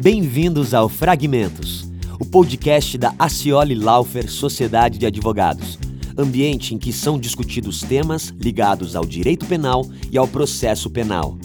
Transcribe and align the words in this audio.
Bem-vindos 0.00 0.74
ao 0.74 0.88
Fragmentos, 0.88 1.90
o 2.20 2.24
podcast 2.24 2.96
da 2.96 3.12
Acioli 3.18 3.74
Laufer 3.74 4.30
Sociedade 4.30 4.96
de 4.96 5.04
Advogados, 5.04 5.76
ambiente 6.16 6.72
em 6.72 6.78
que 6.78 6.92
são 6.92 7.18
discutidos 7.18 7.80
temas 7.80 8.32
ligados 8.38 8.94
ao 8.94 9.04
direito 9.04 9.44
penal 9.44 9.84
e 10.12 10.16
ao 10.16 10.28
processo 10.28 10.88
penal. 10.88 11.36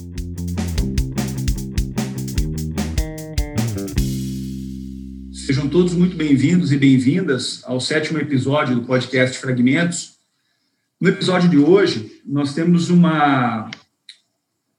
Sejam 5.34 5.68
todos 5.68 5.96
muito 5.96 6.16
bem-vindos 6.16 6.72
e 6.72 6.78
bem-vindas 6.78 7.64
ao 7.64 7.80
sétimo 7.80 8.20
episódio 8.20 8.76
do 8.76 8.84
podcast 8.84 9.36
Fragmentos. 9.40 10.14
No 11.02 11.10
episódio 11.10 11.50
de 11.50 11.58
hoje, 11.58 12.22
nós 12.24 12.54
temos 12.54 12.92
uma, 12.92 13.72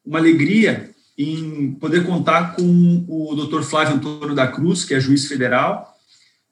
uma 0.06 0.18
alegria 0.20 0.93
em 1.16 1.72
poder 1.72 2.04
contar 2.04 2.56
com 2.56 3.04
o 3.08 3.34
Dr. 3.34 3.62
Flávio 3.62 3.96
Antônio 3.96 4.34
da 4.34 4.48
Cruz, 4.48 4.84
que 4.84 4.94
é 4.94 5.00
juiz 5.00 5.26
federal, 5.26 5.94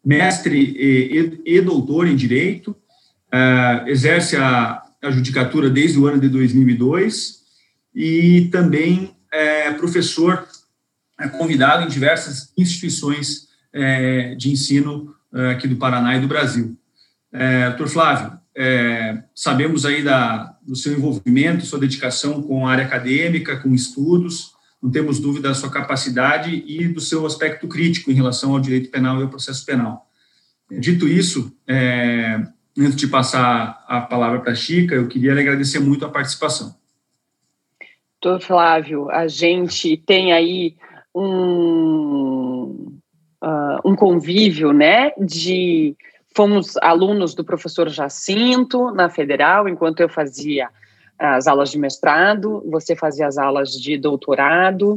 mestre 0.05 0.57
e, 0.57 1.41
e, 1.47 1.57
e 1.57 1.61
doutor 1.61 2.07
em 2.07 2.17
Direito, 2.17 2.71
uh, 2.71 3.89
exerce 3.89 4.37
a, 4.37 4.83
a 5.03 5.11
judicatura 5.11 5.69
desde 5.69 5.99
o 5.99 6.07
ano 6.07 6.21
de 6.21 6.29
2002 6.29 7.43
e 7.95 8.49
também 8.53 9.15
é 9.33 9.73
professor 9.73 10.47
é 11.19 11.29
convidado 11.29 11.85
em 11.85 11.89
diversas 11.89 12.53
instituições 12.57 13.49
é, 13.73 14.35
de 14.35 14.51
ensino 14.51 15.15
é, 15.33 15.51
aqui 15.51 15.69
do 15.69 15.77
Paraná 15.77 16.17
e 16.17 16.21
do 16.21 16.29
Brasil. 16.29 16.77
É, 17.33 17.69
doutor 17.69 17.89
Flávio, 17.89 18.39
é, 18.55 19.23
sabemos 19.35 19.87
aí 19.87 20.03
da, 20.03 20.57
do 20.63 20.77
seu 20.77 20.93
envolvimento, 20.93 21.65
sua 21.65 21.79
dedicação 21.79 22.43
com 22.43 22.67
a 22.67 22.73
área 22.73 22.85
acadêmica, 22.85 23.57
com 23.57 23.75
estudos, 23.75 24.52
não 24.83 24.91
temos 24.91 25.21
dúvida 25.21 25.49
da 25.49 25.55
sua 25.55 25.71
capacidade 25.71 26.65
e 26.67 26.89
do 26.89 27.01
seu 27.01 27.25
aspecto 27.25 27.69
crítico 27.69 28.11
em 28.11 28.15
relação 28.15 28.53
ao 28.53 28.61
direito 28.61 28.91
penal 28.91 29.21
e 29.21 29.23
ao 29.23 29.29
processo 29.29 29.65
penal. 29.65 30.09
Dito 30.71 31.07
isso, 31.07 31.57
é, 31.69 32.43
antes 32.77 32.97
de 32.97 33.07
passar 33.07 33.85
a 33.87 34.01
palavra 34.01 34.41
para 34.41 34.53
a 34.53 34.57
Chica, 34.57 34.95
eu 34.95 35.07
queria 35.07 35.33
agradecer 35.33 35.79
muito 35.79 36.05
a 36.05 36.09
participação. 36.09 36.75
Doutor 38.21 38.45
Flávio, 38.45 39.11
a 39.11 39.29
gente 39.29 39.97
tem 39.97 40.33
aí 40.33 40.77
um, 41.15 42.99
uh, 43.43 43.79
um 43.85 43.95
convívio, 43.95 44.73
né, 44.73 45.13
de 45.21 45.95
fomos 46.35 46.77
alunos 46.79 47.35
do 47.35 47.45
professor 47.45 47.89
Jacinto 47.89 48.91
na 48.93 49.09
Federal, 49.11 49.69
enquanto 49.69 50.01
eu 50.01 50.09
fazia 50.09 50.71
as 51.23 51.47
aulas 51.47 51.71
de 51.71 51.79
mestrado, 51.79 52.65
você 52.69 52.97
fazia 52.97 53.29
as 53.29 53.39
aulas 53.39 53.71
de 53.71 53.97
doutorado. 53.97 54.95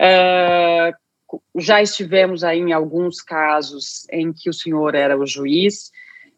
Uh, 0.00 1.40
já 1.60 1.82
estivemos 1.82 2.42
aí 2.42 2.58
em 2.58 2.72
alguns 2.72 3.20
casos 3.20 4.06
em 4.10 4.32
que 4.32 4.48
o 4.48 4.52
senhor 4.54 4.94
era 4.94 5.18
o 5.18 5.26
juiz 5.26 5.90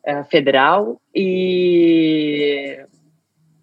uh, 0.04 0.24
federal 0.28 1.00
e, 1.14 2.84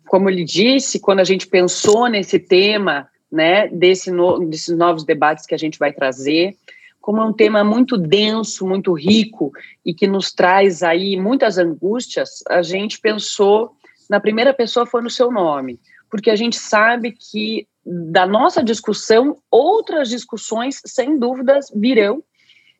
como 0.07 0.29
ele 0.29 0.45
disse, 0.45 1.01
quando 1.01 1.19
a 1.19 1.25
gente 1.25 1.47
pensou 1.47 2.07
nesse 2.07 2.39
tema, 2.39 3.09
né, 3.29 3.67
desse 3.67 4.11
no, 4.11 4.39
desses 4.47 4.77
novos 4.77 5.03
debates 5.03 5.45
que 5.45 5.53
a 5.55 5.59
gente 5.59 5.77
vai 5.77 5.91
trazer, 5.91 6.55
como 7.01 7.21
é 7.21 7.25
um 7.25 7.33
tema 7.33 7.61
muito 7.61 7.97
denso, 7.97 8.65
muito 8.65 8.93
rico 8.93 9.51
e 9.85 9.93
que 9.93 10.07
nos 10.07 10.31
traz 10.31 10.81
aí 10.81 11.17
muitas 11.17 11.57
angústias, 11.57 12.41
a 12.47 12.61
gente 12.61 13.01
pensou 13.01 13.74
na 14.09 14.19
primeira 14.19 14.53
pessoa 14.53 14.85
foi 14.85 15.01
no 15.01 15.09
seu 15.09 15.31
nome, 15.31 15.79
porque 16.09 16.29
a 16.29 16.35
gente 16.35 16.57
sabe 16.57 17.11
que 17.11 17.67
da 17.85 18.25
nossa 18.25 18.63
discussão, 18.63 19.37
outras 19.51 20.09
discussões, 20.09 20.81
sem 20.85 21.19
dúvidas, 21.19 21.71
virão 21.75 22.23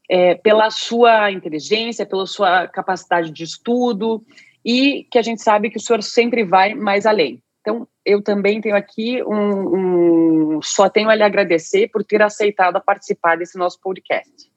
é, 0.09 0.36
pela 0.36 0.70
sua 0.72 1.31
inteligência, 1.31 2.06
pela 2.06 2.26
sua 2.26 2.68
capacidade 2.68 3.31
de 3.31 3.44
estudo, 3.44 4.23
e 4.64 5.06
que 5.12 5.20
a 5.20 5.22
gente 5.22 5.42
sabe 5.42 5.70
que 5.70 5.78
o 5.78 5.81
senhor 5.81 6.02
sempre 6.02 6.44
vai 6.44 6.74
mais 6.74 7.06
além. 7.06 7.42
Então, 7.62 7.88
eu 8.03 8.22
também 8.22 8.62
tenho 8.62 8.75
aqui 8.75 9.24
um, 9.24 10.56
um 10.56 10.62
só 10.62 10.90
tenho 10.90 11.09
a 11.09 11.16
lhe 11.16 11.24
agradecer 11.24 11.88
por 11.90 12.03
ter 12.03 12.22
aceitado 12.22 12.81
participar 12.81 13.38
desse 13.38 13.57
nosso 13.57 13.80
podcast 13.80 14.55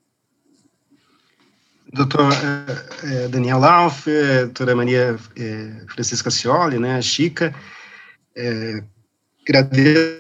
doutor 1.92 2.30
é, 3.04 3.28
Daniel 3.28 3.58
Lauf, 3.58 4.06
doutora 4.44 4.76
Maria 4.76 5.16
é, 5.36 5.84
Francisca 5.88 6.30
Cioli, 6.30 6.78
né, 6.78 7.00
Chica, 7.00 7.54
é, 8.36 8.82
agradeço 9.46 10.18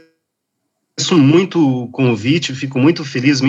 muito 1.12 1.84
o 1.84 1.88
convite, 1.90 2.54
fico 2.54 2.78
muito 2.78 3.04
feliz, 3.04 3.40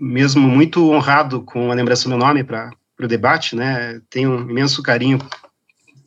mesmo 0.00 0.48
muito 0.48 0.90
honrado 0.90 1.42
com 1.42 1.70
a 1.70 1.74
lembrança 1.74 2.04
do 2.04 2.10
meu 2.10 2.18
nome 2.18 2.42
para 2.42 2.70
o 3.00 3.06
debate, 3.06 3.54
né, 3.54 4.00
tenho 4.08 4.30
um 4.32 4.50
imenso 4.50 4.82
carinho 4.82 5.18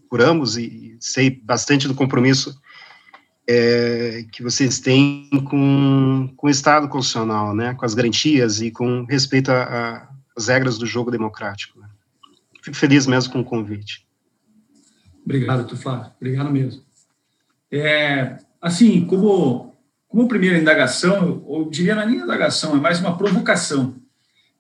por 0.09 0.21
ambos 0.21 0.57
e 0.57 0.97
sei 0.99 1.29
bastante 1.29 1.87
do 1.87 1.93
compromisso 1.93 2.59
é, 3.47 4.25
que 4.31 4.43
vocês 4.43 4.79
têm 4.79 5.29
com, 5.49 6.31
com 6.35 6.47
o 6.47 6.49
Estado 6.49 6.87
constitucional, 6.87 7.55
né, 7.55 7.73
com 7.75 7.85
as 7.85 7.93
garantias 7.93 8.59
e 8.61 8.71
com 8.71 9.05
respeito 9.05 9.51
a, 9.51 9.63
a 9.63 10.18
as 10.39 10.47
regras 10.47 10.77
do 10.77 10.85
jogo 10.85 11.11
democrático. 11.11 11.79
Né? 11.79 11.87
Fico 12.61 12.77
feliz 12.77 13.05
mesmo 13.05 13.33
com 13.33 13.41
o 13.41 13.43
convite. 13.43 14.07
Obrigado, 15.23 15.67
Tufá. 15.67 16.13
Obrigado 16.19 16.49
mesmo. 16.49 16.81
É, 17.71 18.37
assim, 18.61 19.05
como, 19.05 19.75
como 20.07 20.27
primeira 20.27 20.57
indagação, 20.57 21.45
eu 21.47 21.69
diria 21.69 21.93
não 21.93 22.03
é 22.03 22.05
nem 22.05 22.19
indagação, 22.21 22.75
é 22.75 22.79
mais 22.79 22.99
uma 22.99 23.17
provocação. 23.17 23.95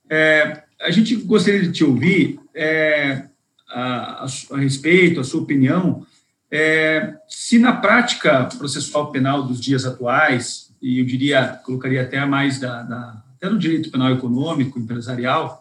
É, 0.09 0.63
a 0.81 0.91
gente 0.91 1.15
gostaria 1.15 1.61
de 1.61 1.71
te 1.71 1.83
ouvir 1.83 2.39
é, 2.53 3.25
a, 3.69 4.25
a, 4.25 4.27
a, 4.51 4.57
respeito, 4.57 5.19
a 5.19 5.23
sua 5.23 5.41
opinião, 5.41 6.05
é, 6.51 7.15
se 7.27 7.57
na 7.57 7.73
prática 7.73 8.45
processual 8.57 9.11
penal 9.11 9.43
dos 9.43 9.59
dias 9.59 9.85
atuais, 9.85 10.73
e 10.81 10.99
eu 10.99 11.05
diria, 11.05 11.59
colocaria 11.63 12.01
até 12.01 12.23
mais 12.25 12.59
da, 12.59 12.83
da 12.83 13.23
até 13.39 13.49
no 13.49 13.57
direito 13.57 13.89
penal 13.89 14.11
econômico, 14.11 14.77
empresarial, 14.77 15.58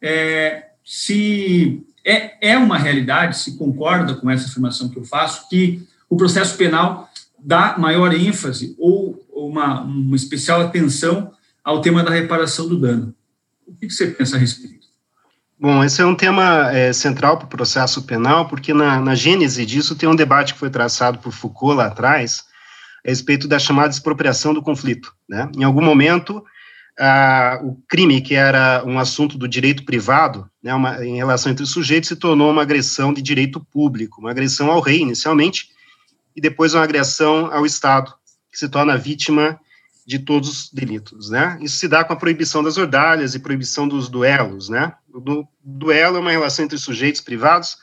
é, 0.00 0.66
se 0.84 1.84
é, 2.04 2.52
é 2.52 2.58
uma 2.58 2.78
realidade, 2.78 3.38
se 3.38 3.56
concorda 3.56 4.14
com 4.14 4.30
essa 4.30 4.46
afirmação 4.46 4.88
que 4.88 4.98
eu 4.98 5.04
faço, 5.04 5.48
que 5.48 5.86
o 6.08 6.16
processo 6.16 6.56
penal 6.56 7.08
dá 7.38 7.76
maior 7.78 8.12
ênfase 8.14 8.74
ou 8.78 9.24
uma, 9.30 9.82
uma 9.82 10.16
especial 10.16 10.60
atenção 10.62 11.32
ao 11.62 11.80
tema 11.80 12.02
da 12.02 12.10
reparação 12.10 12.68
do 12.68 12.78
dano. 12.78 13.14
O 13.66 13.74
que 13.74 13.90
você 13.90 14.06
pensa 14.06 14.36
a 14.36 14.38
respeito? 14.38 14.78
Bom, 15.60 15.82
esse 15.82 16.00
é 16.00 16.06
um 16.06 16.14
tema 16.14 16.70
é, 16.72 16.92
central 16.92 17.36
para 17.36 17.46
o 17.46 17.48
processo 17.48 18.02
penal, 18.02 18.48
porque 18.48 18.72
na, 18.72 19.00
na 19.00 19.14
gênese 19.14 19.66
disso 19.66 19.96
tem 19.96 20.08
um 20.08 20.14
debate 20.14 20.54
que 20.54 20.58
foi 20.58 20.70
traçado 20.70 21.18
por 21.18 21.32
Foucault 21.32 21.76
lá 21.76 21.86
atrás, 21.86 22.44
a 23.04 23.10
respeito 23.10 23.48
da 23.48 23.58
chamada 23.58 23.90
expropriação 23.90 24.54
do 24.54 24.62
conflito. 24.62 25.12
Né? 25.28 25.50
Em 25.56 25.64
algum 25.64 25.82
momento, 25.82 26.44
o 27.62 27.76
crime, 27.88 28.20
que 28.20 28.34
era 28.34 28.82
um 28.84 28.98
assunto 28.98 29.38
do 29.38 29.46
direito 29.46 29.84
privado, 29.84 30.50
né, 30.62 30.74
uma, 30.74 31.04
em 31.04 31.16
relação 31.16 31.52
entre 31.52 31.62
os 31.62 31.70
sujeitos, 31.70 32.08
se 32.08 32.16
tornou 32.16 32.50
uma 32.50 32.62
agressão 32.62 33.12
de 33.12 33.22
direito 33.22 33.60
público, 33.60 34.20
uma 34.20 34.30
agressão 34.30 34.70
ao 34.70 34.80
rei, 34.80 35.00
inicialmente, 35.00 35.70
e 36.34 36.40
depois 36.40 36.74
uma 36.74 36.82
agressão 36.82 37.52
ao 37.52 37.64
Estado, 37.64 38.12
que 38.50 38.58
se 38.58 38.68
torna 38.68 38.96
vítima 38.96 39.58
de 40.06 40.18
todos 40.18 40.48
os 40.48 40.72
delitos, 40.72 41.28
né? 41.28 41.58
Isso 41.60 41.76
se 41.76 41.86
dá 41.86 42.02
com 42.02 42.14
a 42.14 42.16
proibição 42.16 42.62
das 42.62 42.78
ordalhas 42.78 43.34
e 43.34 43.38
proibição 43.38 43.86
dos 43.86 44.08
duelos, 44.08 44.68
né? 44.68 44.94
O 45.12 45.20
du 45.20 45.46
duelo 45.62 46.16
é 46.16 46.20
uma 46.20 46.30
relação 46.30 46.64
entre 46.64 46.78
sujeitos 46.78 47.20
privados 47.20 47.76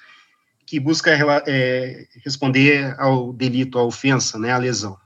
que 0.66 0.80
busca 0.80 1.12
é, 1.46 2.08
responder 2.24 2.96
ao 2.98 3.32
delito, 3.32 3.78
à 3.78 3.84
ofensa, 3.84 4.40
né, 4.40 4.52
à 4.52 4.58
lesão. 4.58 4.98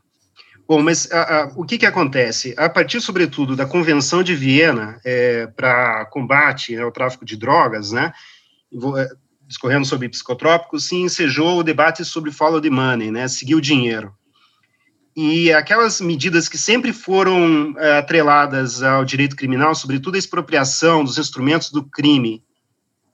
Bom, 0.70 0.84
mas 0.84 1.12
a, 1.12 1.22
a, 1.22 1.52
o 1.56 1.66
que, 1.66 1.80
que 1.80 1.86
acontece? 1.88 2.54
A 2.56 2.70
partir, 2.70 3.02
sobretudo, 3.02 3.56
da 3.56 3.66
Convenção 3.66 4.22
de 4.22 4.36
Viena 4.36 5.02
é, 5.04 5.48
para 5.48 6.06
combate 6.06 6.78
ao 6.78 6.92
tráfico 6.92 7.26
de 7.26 7.36
drogas, 7.36 7.92
né, 7.92 8.14
é, 8.72 9.10
discorrendo 9.48 9.88
sobre 9.88 10.08
psicotrópicos, 10.08 10.86
se 10.86 10.96
ensejou 10.96 11.58
o 11.58 11.64
debate 11.64 12.06
sobre 12.06 12.32
follow 12.32 12.62
the 12.62 12.70
money, 12.70 13.10
né, 13.10 13.28
seguir 13.28 13.56
o 13.56 13.62
dinheiro. 13.62 14.14
E 15.16 15.52
aquelas 15.52 16.00
medidas 16.02 16.48
que 16.48 16.58
sempre 16.58 16.94
foram 16.94 17.74
é, 17.76 17.98
atreladas 17.98 18.84
ao 18.84 19.04
direito 19.04 19.36
criminal, 19.36 19.74
sobretudo 19.74 20.14
a 20.14 20.20
expropriação 20.20 21.04
dos 21.04 21.18
instrumentos 21.18 21.72
do 21.72 21.82
crime 21.82 22.44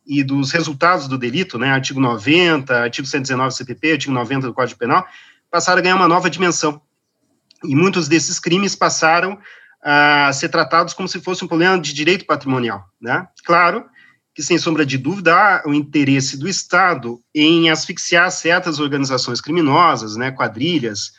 e 0.05 0.25
dos 0.25 0.51
resultados 0.51 1.07
do 1.07 1.17
delito, 1.17 1.57
né, 1.57 1.69
artigo 1.69 2.01
90, 2.01 2.81
artigo 2.81 3.07
119 3.07 3.47
do 3.47 3.55
CPP, 3.55 3.91
artigo 3.93 4.11
90 4.13 4.47
do 4.47 4.53
Código 4.53 4.77
Penal, 4.77 5.07
passaram 5.49 5.79
a 5.79 5.81
ganhar 5.81 5.95
uma 5.95 6.09
nova 6.09 6.29
dimensão 6.29 6.81
e 7.63 7.75
muitos 7.75 8.07
desses 8.07 8.39
crimes 8.39 8.75
passaram 8.75 9.37
a 9.83 10.31
ser 10.33 10.49
tratados 10.49 10.93
como 10.93 11.07
se 11.07 11.19
fosse 11.21 11.43
um 11.43 11.47
problema 11.47 11.79
de 11.79 11.93
direito 11.93 12.25
patrimonial, 12.25 12.85
né? 12.99 13.27
Claro 13.43 13.85
que, 14.33 14.43
sem 14.43 14.57
sombra 14.57 14.85
de 14.85 14.97
dúvida, 14.97 15.33
há 15.33 15.63
o 15.65 15.73
interesse 15.73 16.37
do 16.37 16.47
Estado 16.47 17.21
em 17.33 17.69
asfixiar 17.69 18.29
certas 18.31 18.79
organizações 18.79 19.39
criminosas, 19.39 20.17
né, 20.17 20.29
quadrilhas, 20.31 21.13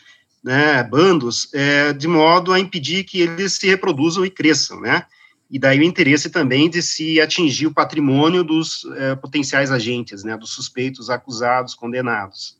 né, 0.44 0.82
bandos, 0.84 1.48
é, 1.54 1.94
de 1.94 2.06
modo 2.06 2.52
a 2.52 2.60
impedir 2.60 3.04
que 3.04 3.22
eles 3.22 3.54
se 3.54 3.66
reproduzam 3.66 4.24
e 4.24 4.30
cresçam, 4.30 4.80
né? 4.80 5.06
e 5.50 5.58
daí 5.58 5.78
o 5.78 5.84
interesse 5.84 6.28
também 6.28 6.68
de 6.68 6.82
se 6.82 7.20
atingir 7.20 7.66
o 7.66 7.74
patrimônio 7.74 8.42
dos 8.42 8.84
é, 8.96 9.14
potenciais 9.14 9.70
agentes, 9.70 10.24
né, 10.24 10.36
dos 10.36 10.50
suspeitos, 10.50 11.08
acusados, 11.08 11.74
condenados. 11.74 12.56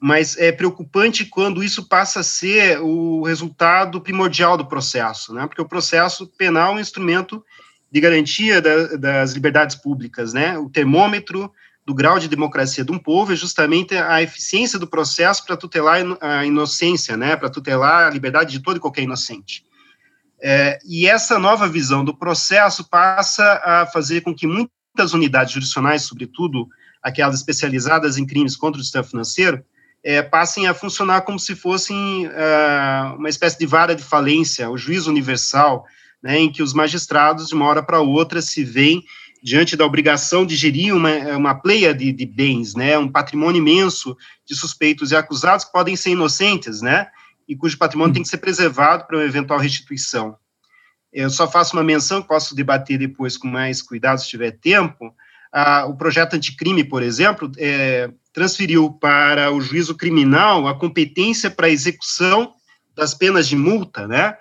Mas 0.00 0.36
é 0.36 0.52
preocupante 0.52 1.24
quando 1.24 1.62
isso 1.62 1.88
passa 1.88 2.20
a 2.20 2.22
ser 2.22 2.80
o 2.80 3.22
resultado 3.22 4.00
primordial 4.00 4.56
do 4.56 4.66
processo, 4.66 5.34
né, 5.34 5.46
porque 5.46 5.62
o 5.62 5.68
processo 5.68 6.26
penal 6.38 6.72
é 6.72 6.76
um 6.76 6.80
instrumento 6.80 7.44
de 7.90 8.00
garantia 8.00 8.60
da, 8.60 8.96
das 8.96 9.32
liberdades 9.32 9.74
públicas, 9.74 10.32
né, 10.32 10.56
o 10.58 10.70
termômetro 10.70 11.52
do 11.84 11.94
grau 11.94 12.18
de 12.18 12.28
democracia 12.28 12.84
de 12.84 12.92
um 12.92 12.98
povo 12.98 13.32
é 13.32 13.36
justamente 13.36 13.96
a 13.96 14.22
eficiência 14.22 14.78
do 14.78 14.86
processo 14.86 15.44
para 15.46 15.56
tutelar 15.56 15.98
a 16.20 16.44
inocência, 16.44 17.16
né, 17.16 17.34
para 17.34 17.48
tutelar 17.48 18.06
a 18.06 18.10
liberdade 18.10 18.52
de 18.52 18.60
todo 18.60 18.76
e 18.76 18.80
qualquer 18.80 19.02
inocente. 19.02 19.64
É, 20.40 20.78
e 20.84 21.08
essa 21.08 21.38
nova 21.38 21.66
visão 21.66 22.04
do 22.04 22.14
processo 22.14 22.88
passa 22.88 23.60
a 23.64 23.86
fazer 23.86 24.20
com 24.20 24.34
que 24.34 24.46
muitas 24.46 25.14
unidades 25.14 25.52
jurisdicionais, 25.52 26.02
sobretudo 26.02 26.68
aquelas 27.02 27.36
especializadas 27.36 28.18
em 28.18 28.26
crimes 28.26 28.54
contra 28.54 28.80
o 28.80 28.84
sistema 28.84 29.04
financeiro, 29.04 29.64
é, 30.02 30.22
passem 30.22 30.66
a 30.66 30.74
funcionar 30.74 31.22
como 31.22 31.38
se 31.38 31.54
fossem 31.54 32.26
uh, 32.26 33.16
uma 33.16 33.28
espécie 33.28 33.58
de 33.58 33.66
vara 33.66 33.94
de 33.94 34.02
falência, 34.02 34.70
o 34.70 34.78
juízo 34.78 35.10
universal, 35.10 35.84
né, 36.22 36.38
em 36.38 36.50
que 36.50 36.62
os 36.62 36.72
magistrados, 36.72 37.48
de 37.48 37.54
uma 37.54 37.66
hora 37.66 37.82
para 37.82 38.00
outra, 38.00 38.40
se 38.40 38.64
veem 38.64 39.04
diante 39.42 39.76
da 39.76 39.86
obrigação 39.86 40.44
de 40.44 40.56
gerir 40.56 40.94
uma, 40.94 41.10
uma 41.36 41.54
pleia 41.54 41.94
de, 41.94 42.12
de, 42.12 42.26
bens, 42.26 42.74
né, 42.74 42.98
um 42.98 43.08
patrimônio 43.08 43.60
imenso 43.60 44.16
de 44.44 44.54
suspeitos 44.54 45.10
e 45.10 45.16
acusados 45.16 45.64
que 45.64 45.72
podem 45.72 45.94
ser 45.94 46.10
inocentes, 46.10 46.80
né, 46.80 47.08
e 47.48 47.56
cujo 47.56 47.78
patrimônio 47.78 48.14
tem 48.14 48.22
que 48.22 48.28
ser 48.28 48.38
preservado 48.38 49.06
para 49.06 49.16
uma 49.16 49.24
eventual 49.24 49.58
restituição. 49.58 50.36
Eu 51.12 51.30
só 51.30 51.50
faço 51.50 51.74
uma 51.74 51.84
menção, 51.84 52.22
posso 52.22 52.54
debater 52.54 52.98
depois 52.98 53.36
com 53.36 53.48
mais 53.48 53.80
cuidado 53.80 54.20
se 54.20 54.28
tiver 54.28 54.52
tempo. 54.52 55.14
Ah, 55.50 55.86
o 55.86 55.96
projeto 55.96 56.34
anticrime, 56.34 56.84
por 56.84 57.02
exemplo, 57.02 57.50
é, 57.56 58.10
transferiu 58.38 58.92
para 58.92 59.50
o 59.50 59.60
juízo 59.60 59.96
criminal 59.96 60.68
a 60.68 60.78
competência 60.78 61.50
para 61.50 61.66
a 61.66 61.70
execução 61.70 62.54
das 62.94 63.12
penas 63.12 63.48
de 63.48 63.56
multa, 63.56 64.06
né, 64.06 64.36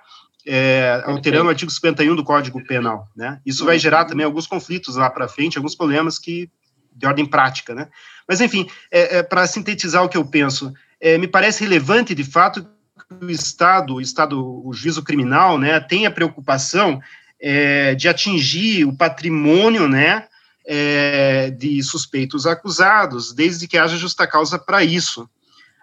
é, 0.46 1.02
alterando 1.04 1.48
o 1.48 1.50
artigo 1.50 1.72
51 1.72 2.16
do 2.16 2.24
Código 2.24 2.64
Penal, 2.64 3.10
né? 3.16 3.42
Isso 3.46 3.66
vai 3.66 3.78
gerar 3.78 4.06
também 4.06 4.26
alguns 4.26 4.48
conflitos 4.48 4.96
lá 4.96 5.10
para 5.10 5.28
frente, 5.28 5.58
alguns 5.58 5.76
problemas 5.76 6.18
que 6.18 6.50
de 6.96 7.06
ordem 7.06 7.26
prática, 7.26 7.76
né? 7.76 7.90
Mas 8.28 8.40
enfim, 8.40 8.68
é, 8.92 9.18
é, 9.18 9.24
para 9.24 9.46
sintetizar 9.46 10.04
o 10.04 10.10
que 10.10 10.18
eu 10.18 10.26
penso, 10.26 10.74
é, 11.02 11.18
me 11.18 11.28
parece 11.28 11.64
relevante 11.64 12.16
de 12.16 12.24
fato 12.24 12.64
que 12.64 13.26
o 13.26 13.30
Estado, 13.30 13.96
o 13.96 14.02
Estado, 14.02 14.66
o 14.66 14.72
juízo 14.74 15.04
criminal, 15.04 15.58
né, 15.58 15.80
tenha 15.80 16.10
preocupação 16.10 17.02
é, 17.42 17.94
de 17.96 18.08
atingir 18.08 18.86
o 18.86 18.96
patrimônio, 18.96 19.88
né, 19.88 20.28
é, 20.68 21.50
de 21.50 21.82
suspeitos 21.82 22.46
acusados, 22.46 23.34
desde 23.34 23.68
que 23.68 23.78
haja 23.78 23.96
justa 23.96 24.28
causa 24.28 24.60
para 24.60 24.84
isso. 24.84 25.30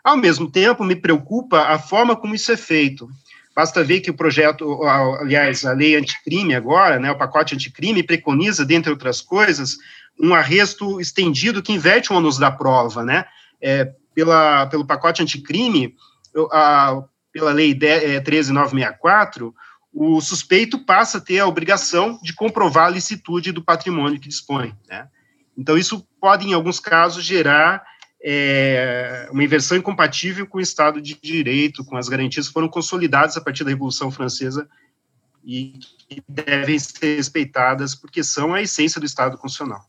Ao 0.04 0.16
mesmo 0.16 0.50
tempo, 0.50 0.84
me 0.84 0.94
preocupa 0.94 1.60
a 1.62 1.78
forma 1.78 2.14
como 2.14 2.34
isso 2.34 2.52
é 2.52 2.56
feito. 2.56 3.08
Basta 3.56 3.82
ver 3.82 4.00
que 4.00 4.10
o 4.10 4.16
projeto, 4.16 4.82
aliás, 4.84 5.64
a 5.64 5.72
lei 5.72 5.96
anticrime 5.96 6.54
agora, 6.54 6.98
né, 6.98 7.10
o 7.10 7.16
pacote 7.16 7.54
anticrime, 7.54 8.02
preconiza, 8.02 8.64
dentre 8.64 8.90
outras 8.90 9.22
coisas, 9.22 9.78
um 10.20 10.34
arresto 10.34 11.00
estendido 11.00 11.62
que 11.62 11.72
inverte 11.72 12.12
o 12.12 12.16
ônus 12.16 12.36
da 12.36 12.50
prova, 12.50 13.02
né? 13.02 13.24
É, 13.62 13.90
pela, 14.14 14.66
pelo 14.66 14.84
pacote 14.84 15.22
anticrime, 15.22 15.94
a, 16.52 17.02
pela 17.32 17.52
lei 17.52 17.74
13964, 17.74 19.48
é, 19.48 19.50
o 19.94 20.20
suspeito 20.20 20.78
passa 20.84 21.18
a 21.18 21.20
ter 21.20 21.38
a 21.38 21.46
obrigação 21.46 22.18
de 22.20 22.34
comprovar 22.34 22.86
a 22.86 22.90
licitude 22.90 23.52
do 23.52 23.62
patrimônio 23.62 24.18
que 24.18 24.28
dispõe, 24.28 24.74
né? 24.88 25.08
Então, 25.56 25.78
isso 25.78 26.04
pode, 26.20 26.44
em 26.48 26.52
alguns 26.52 26.80
casos, 26.80 27.24
gerar 27.24 27.84
é, 28.20 29.28
uma 29.30 29.44
inversão 29.44 29.78
incompatível 29.78 30.46
com 30.48 30.58
o 30.58 30.60
Estado 30.60 31.00
de 31.00 31.14
Direito, 31.14 31.84
com 31.84 31.96
as 31.96 32.08
garantias 32.08 32.48
que 32.48 32.52
foram 32.52 32.68
consolidadas 32.68 33.36
a 33.36 33.40
partir 33.40 33.62
da 33.62 33.70
Revolução 33.70 34.10
Francesa 34.10 34.68
e 35.44 35.78
que 36.08 36.22
devem 36.28 36.76
ser 36.78 37.16
respeitadas 37.16 37.94
porque 37.94 38.24
são 38.24 38.52
a 38.52 38.62
essência 38.62 39.00
do 39.00 39.06
Estado 39.06 39.38
constitucional. 39.38 39.84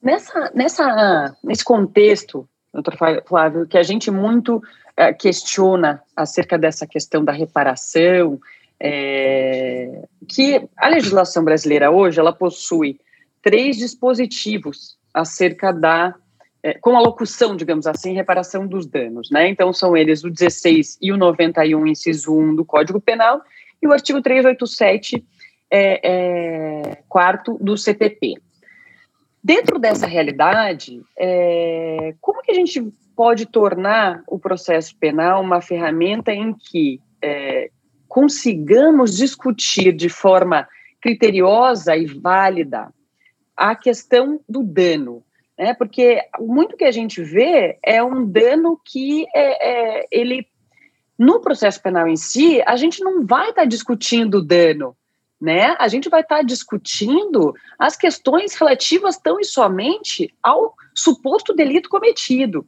Nessa, 0.00 0.52
nessa, 0.54 1.36
nesse 1.42 1.64
contexto, 1.64 2.48
doutor 2.72 2.96
Flávio, 3.26 3.66
que 3.66 3.76
a 3.76 3.82
gente 3.82 4.12
muito 4.12 4.62
questiona 5.18 6.02
acerca 6.16 6.58
dessa 6.58 6.86
questão 6.86 7.24
da 7.24 7.32
reparação, 7.32 8.40
é, 8.80 10.04
que 10.28 10.68
a 10.76 10.88
legislação 10.88 11.44
brasileira 11.44 11.90
hoje 11.90 12.20
ela 12.20 12.32
possui 12.32 13.00
três 13.42 13.76
dispositivos 13.76 14.96
acerca 15.12 15.72
da 15.72 16.14
é, 16.62 16.74
com 16.74 16.96
a 16.96 17.00
locução, 17.00 17.56
digamos 17.56 17.86
assim, 17.86 18.14
reparação 18.14 18.66
dos 18.66 18.84
danos, 18.86 19.30
né? 19.30 19.48
Então, 19.48 19.72
são 19.72 19.96
eles 19.96 20.24
o 20.24 20.30
16 20.30 20.98
e 21.00 21.12
o 21.12 21.16
91, 21.16 21.86
inciso 21.86 22.36
1 22.36 22.56
do 22.56 22.64
Código 22.64 23.00
Penal, 23.00 23.40
e 23.80 23.86
o 23.86 23.92
artigo 23.92 24.20
387, 24.20 25.24
é, 25.70 26.00
é, 26.02 27.02
quarto 27.08 27.56
do 27.60 27.76
CPP. 27.76 28.34
Dentro 29.42 29.78
dessa 29.78 30.06
realidade, 30.06 31.00
é, 31.16 32.14
como 32.20 32.42
que 32.42 32.50
a 32.50 32.54
gente 32.54 32.92
pode 33.18 33.46
tornar 33.46 34.22
o 34.28 34.38
processo 34.38 34.96
penal 34.96 35.42
uma 35.42 35.60
ferramenta 35.60 36.32
em 36.32 36.54
que 36.54 37.00
é, 37.20 37.68
consigamos 38.06 39.16
discutir 39.16 39.92
de 39.92 40.08
forma 40.08 40.68
criteriosa 41.00 41.96
e 41.96 42.06
válida 42.06 42.94
a 43.56 43.74
questão 43.74 44.40
do 44.48 44.62
dano, 44.62 45.24
né? 45.58 45.74
Porque 45.74 46.20
muito 46.38 46.76
que 46.76 46.84
a 46.84 46.92
gente 46.92 47.20
vê 47.20 47.76
é 47.84 48.00
um 48.00 48.24
dano 48.24 48.80
que 48.84 49.26
é, 49.34 49.98
é, 49.98 50.06
ele 50.12 50.46
no 51.18 51.40
processo 51.40 51.82
penal 51.82 52.06
em 52.06 52.16
si 52.16 52.62
a 52.64 52.76
gente 52.76 53.02
não 53.02 53.26
vai 53.26 53.50
estar 53.50 53.62
tá 53.62 53.68
discutindo 53.68 54.36
o 54.36 54.44
dano, 54.44 54.96
né? 55.40 55.74
A 55.80 55.88
gente 55.88 56.08
vai 56.08 56.20
estar 56.20 56.36
tá 56.36 56.42
discutindo 56.42 57.52
as 57.76 57.96
questões 57.96 58.54
relativas 58.54 59.18
tão 59.18 59.40
e 59.40 59.44
somente 59.44 60.32
ao 60.40 60.72
suposto 60.94 61.52
delito 61.52 61.88
cometido. 61.88 62.64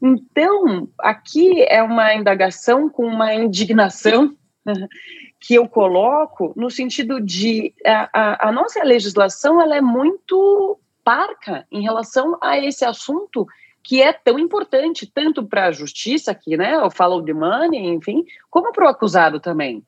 Então, 0.00 0.88
aqui 0.98 1.62
é 1.62 1.82
uma 1.82 2.14
indagação 2.14 2.88
com 2.88 3.06
uma 3.06 3.34
indignação 3.34 4.36
que 5.40 5.54
eu 5.54 5.68
coloco 5.68 6.52
no 6.56 6.70
sentido 6.70 7.20
de 7.20 7.74
a, 7.84 8.08
a, 8.12 8.48
a 8.48 8.52
nossa 8.52 8.82
legislação 8.82 9.60
ela 9.60 9.76
é 9.76 9.80
muito 9.80 10.78
parca 11.02 11.66
em 11.70 11.82
relação 11.82 12.38
a 12.42 12.58
esse 12.58 12.84
assunto 12.84 13.46
que 13.82 14.00
é 14.00 14.12
tão 14.12 14.38
importante, 14.38 15.06
tanto 15.06 15.46
para 15.46 15.66
a 15.66 15.72
justiça 15.72 16.30
aqui, 16.30 16.56
né, 16.56 16.78
o 16.78 16.90
follow 16.90 17.22
the 17.22 17.34
money, 17.34 17.88
enfim, 17.88 18.24
como 18.50 18.72
para 18.72 18.86
o 18.86 18.88
acusado 18.88 19.38
também. 19.38 19.84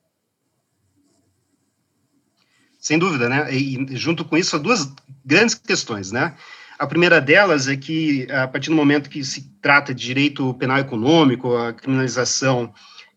Sem 2.79 2.99
dúvida, 2.99 3.27
né? 3.27 3.51
E 3.51 3.97
junto 3.97 4.23
com 4.23 4.37
isso, 4.37 4.57
duas 4.59 4.93
grandes 5.25 5.55
questões, 5.55 6.11
né? 6.11 6.37
A 6.77 6.85
primeira 6.85 7.19
delas 7.19 7.67
é 7.67 7.75
que, 7.75 8.27
a 8.31 8.47
partir 8.47 8.69
do 8.69 8.75
momento 8.75 9.09
que 9.09 9.23
se 9.23 9.49
trata 9.61 9.93
de 9.93 10.05
direito 10.05 10.53
penal 10.55 10.77
econômico, 10.77 11.55
a 11.55 11.73
criminalização 11.73 12.71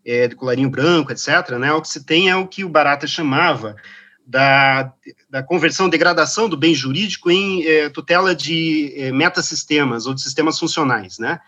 é, 0.04 0.28
de 0.28 0.34
colarinho 0.34 0.70
branco, 0.70 1.12
etc., 1.12 1.50
né, 1.58 1.72
o 1.72 1.82
que 1.82 1.88
se 1.88 2.04
tem 2.04 2.30
é 2.30 2.36
o 2.36 2.46
que 2.46 2.64
o 2.64 2.68
Barata 2.68 3.06
chamava 3.06 3.76
da, 4.26 4.92
da 5.28 5.42
conversão, 5.42 5.88
degradação 5.88 6.48
do 6.48 6.56
bem 6.56 6.74
jurídico 6.74 7.30
em 7.30 7.66
é, 7.66 7.88
tutela 7.88 8.34
de 8.34 8.94
é, 8.96 9.12
metasistemas 9.12 10.06
ou 10.06 10.14
de 10.14 10.22
sistemas 10.22 10.58
funcionais, 10.58 11.18
né? 11.18 11.40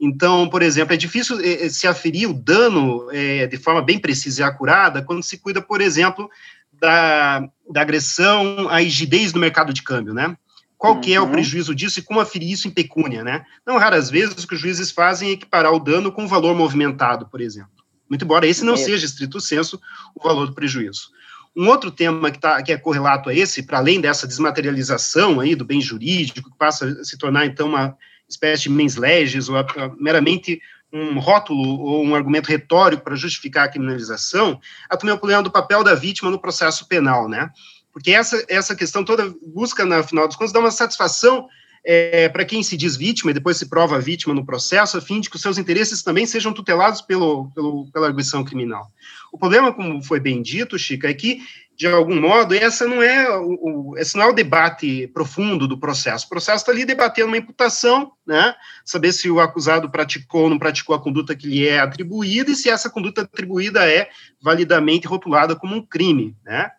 Então, 0.00 0.48
por 0.48 0.62
exemplo, 0.62 0.94
é 0.94 0.96
difícil 0.96 1.40
é, 1.40 1.68
se 1.68 1.88
aferir 1.88 2.30
o 2.30 2.32
dano 2.32 3.08
é, 3.10 3.48
de 3.48 3.56
forma 3.56 3.82
bem 3.82 3.98
precisa 3.98 4.42
e 4.42 4.44
acurada 4.44 5.02
quando 5.02 5.24
se 5.24 5.36
cuida, 5.38 5.60
por 5.60 5.80
exemplo, 5.80 6.30
da, 6.72 7.40
da 7.68 7.80
agressão 7.80 8.68
à 8.68 8.78
rigidez 8.78 9.32
do 9.32 9.40
mercado 9.40 9.72
de 9.72 9.82
câmbio, 9.82 10.14
né? 10.14 10.36
Qual 10.78 11.00
que 11.00 11.12
é 11.12 11.20
o 11.20 11.24
uhum. 11.24 11.32
prejuízo 11.32 11.74
disso 11.74 11.98
e 11.98 12.02
como 12.02 12.20
aferir 12.20 12.52
isso 12.52 12.68
em 12.68 12.70
pecúnia, 12.70 13.24
né? 13.24 13.44
Não 13.66 13.78
raras 13.78 14.08
vezes 14.08 14.44
o 14.44 14.46
que 14.46 14.54
os 14.54 14.60
juízes 14.60 14.92
fazem 14.92 15.30
é 15.30 15.32
equiparar 15.32 15.72
o 15.72 15.80
dano 15.80 16.12
com 16.12 16.24
o 16.24 16.28
valor 16.28 16.54
movimentado, 16.54 17.26
por 17.26 17.40
exemplo. 17.40 17.72
Muito 18.08 18.24
embora 18.24 18.46
esse 18.46 18.64
não 18.64 18.74
é. 18.74 18.76
seja, 18.76 19.04
estrito 19.04 19.40
senso, 19.40 19.80
o 20.14 20.22
valor 20.22 20.46
do 20.46 20.54
prejuízo. 20.54 21.10
Um 21.56 21.66
outro 21.66 21.90
tema 21.90 22.30
que, 22.30 22.38
tá, 22.38 22.62
que 22.62 22.72
é 22.72 22.78
correlato 22.78 23.28
a 23.28 23.34
esse, 23.34 23.64
para 23.64 23.78
além 23.78 24.00
dessa 24.00 24.26
desmaterialização 24.26 25.40
aí 25.40 25.56
do 25.56 25.64
bem 25.64 25.80
jurídico, 25.80 26.48
que 26.48 26.56
passa 26.56 26.86
a 26.86 27.04
se 27.04 27.18
tornar, 27.18 27.44
então, 27.44 27.68
uma 27.68 27.96
espécie 28.28 28.64
de 28.64 28.70
mens 28.70 28.94
legis, 28.94 29.48
ou 29.48 29.56
a, 29.56 29.60
a, 29.62 29.90
meramente 29.98 30.60
um 30.92 31.18
rótulo 31.18 31.80
ou 31.80 32.04
um 32.04 32.14
argumento 32.14 32.48
retórico 32.48 33.02
para 33.02 33.16
justificar 33.16 33.64
a 33.64 33.68
criminalização, 33.68 34.60
a 34.88 34.96
também 34.96 35.14
o 35.14 35.18
problema 35.18 35.42
do 35.42 35.50
papel 35.50 35.82
da 35.82 35.94
vítima 35.94 36.30
no 36.30 36.38
processo 36.38 36.86
penal, 36.86 37.28
né? 37.28 37.50
Porque 37.98 38.12
essa, 38.12 38.44
essa 38.48 38.76
questão 38.76 39.04
toda 39.04 39.34
busca, 39.44 39.84
na 39.84 40.04
final 40.04 40.28
dos 40.28 40.36
contos, 40.36 40.52
dar 40.52 40.60
uma 40.60 40.70
satisfação 40.70 41.48
é, 41.84 42.28
para 42.28 42.44
quem 42.44 42.62
se 42.62 42.76
diz 42.76 42.96
vítima 42.96 43.32
e 43.32 43.34
depois 43.34 43.56
se 43.56 43.68
prova 43.68 43.98
vítima 43.98 44.32
no 44.32 44.46
processo, 44.46 44.96
a 44.96 45.00
fim 45.00 45.20
de 45.20 45.28
que 45.28 45.34
os 45.34 45.42
seus 45.42 45.58
interesses 45.58 46.00
também 46.00 46.24
sejam 46.24 46.52
tutelados 46.52 47.00
pelo, 47.00 47.50
pelo, 47.56 47.90
pela 47.90 48.06
arguição 48.06 48.44
criminal. 48.44 48.88
O 49.32 49.38
problema, 49.38 49.72
como 49.72 50.00
foi 50.00 50.20
bem 50.20 50.40
dito, 50.40 50.78
Chica, 50.78 51.10
é 51.10 51.14
que, 51.14 51.40
de 51.76 51.88
algum 51.88 52.20
modo, 52.20 52.54
essa 52.54 52.86
não 52.86 53.02
é 53.02 53.36
o, 53.36 53.90
o 53.92 53.98
esse 53.98 54.16
não 54.16 54.22
é 54.22 54.28
o 54.28 54.32
debate 54.32 55.08
profundo 55.08 55.66
do 55.66 55.76
processo. 55.76 56.26
O 56.26 56.28
processo 56.28 56.58
está 56.58 56.70
ali 56.70 56.84
debatendo 56.84 57.26
uma 57.26 57.36
imputação, 57.36 58.12
né, 58.24 58.54
saber 58.84 59.12
se 59.12 59.28
o 59.28 59.40
acusado 59.40 59.90
praticou 59.90 60.42
ou 60.42 60.50
não 60.50 60.58
praticou 60.58 60.94
a 60.94 61.02
conduta 61.02 61.34
que 61.34 61.48
lhe 61.48 61.66
é 61.66 61.80
atribuída 61.80 62.52
e 62.52 62.54
se 62.54 62.70
essa 62.70 62.88
conduta 62.88 63.22
atribuída 63.22 63.84
é 63.90 64.08
validamente 64.40 65.08
rotulada 65.08 65.56
como 65.56 65.74
um 65.74 65.84
crime, 65.84 66.36
né. 66.44 66.70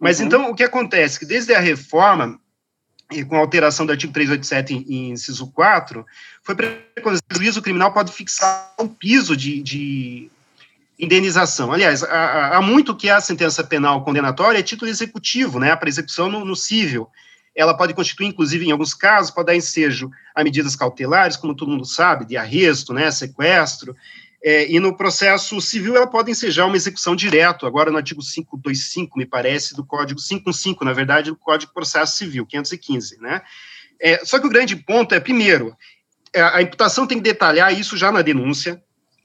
Mas 0.00 0.18
uhum. 0.20 0.26
então, 0.26 0.50
o 0.50 0.54
que 0.54 0.64
acontece? 0.64 1.18
Que 1.18 1.26
desde 1.26 1.54
a 1.54 1.60
reforma, 1.60 2.38
e 3.10 3.24
com 3.24 3.36
a 3.36 3.40
alteração 3.40 3.86
do 3.86 3.92
artigo 3.92 4.12
387 4.12 4.92
em, 4.92 5.10
inciso 5.10 5.50
4, 5.52 6.04
foi 6.42 6.54
preconizado 6.54 7.24
que 7.28 7.36
o 7.36 7.38
juízo 7.38 7.62
criminal 7.62 7.92
pode 7.92 8.12
fixar 8.12 8.74
um 8.78 8.88
piso 8.88 9.36
de, 9.36 9.62
de 9.62 10.30
indenização. 10.98 11.72
Aliás, 11.72 12.02
há, 12.02 12.56
há, 12.56 12.62
muito 12.62 12.96
que 12.96 13.08
a 13.08 13.20
sentença 13.20 13.62
penal 13.62 14.02
condenatória 14.04 14.58
é 14.58 14.62
título 14.62 14.90
executivo, 14.90 15.58
né, 15.58 15.74
para 15.76 15.88
execução 15.88 16.30
no, 16.30 16.44
no 16.44 16.56
cível. 16.56 17.08
Ela 17.54 17.74
pode 17.74 17.94
constituir, 17.94 18.26
inclusive, 18.26 18.66
em 18.66 18.70
alguns 18.70 18.92
casos, 18.92 19.30
pode 19.30 19.46
dar 19.46 19.56
ensejo 19.56 20.10
a 20.34 20.44
medidas 20.44 20.76
cautelares, 20.76 21.36
como 21.36 21.54
todo 21.54 21.70
mundo 21.70 21.86
sabe, 21.86 22.26
de 22.26 22.36
arresto, 22.36 22.92
né, 22.92 23.10
sequestro, 23.10 23.96
é, 24.46 24.70
e 24.70 24.78
no 24.78 24.96
processo 24.96 25.60
civil 25.60 25.96
ela 25.96 26.06
pode 26.06 26.30
ensejar 26.30 26.66
uma 26.66 26.76
execução 26.76 27.16
direto, 27.16 27.66
agora 27.66 27.90
no 27.90 27.96
artigo 27.96 28.20
525, 28.22 29.18
me 29.18 29.26
parece, 29.26 29.74
do 29.74 29.84
Código 29.84 30.20
515, 30.20 30.76
na 30.84 30.92
verdade, 30.92 31.32
do 31.32 31.36
Código 31.36 31.70
de 31.70 31.74
Processo 31.74 32.16
Civil, 32.16 32.46
515, 32.46 33.20
né? 33.20 33.42
É, 34.00 34.24
só 34.24 34.38
que 34.38 34.46
o 34.46 34.48
grande 34.48 34.76
ponto 34.76 35.12
é, 35.16 35.18
primeiro, 35.18 35.76
é, 36.32 36.40
a 36.40 36.62
imputação 36.62 37.08
tem 37.08 37.18
que 37.18 37.24
detalhar 37.24 37.76
isso 37.76 37.96
já 37.96 38.12
na 38.12 38.22
denúncia, 38.22 38.80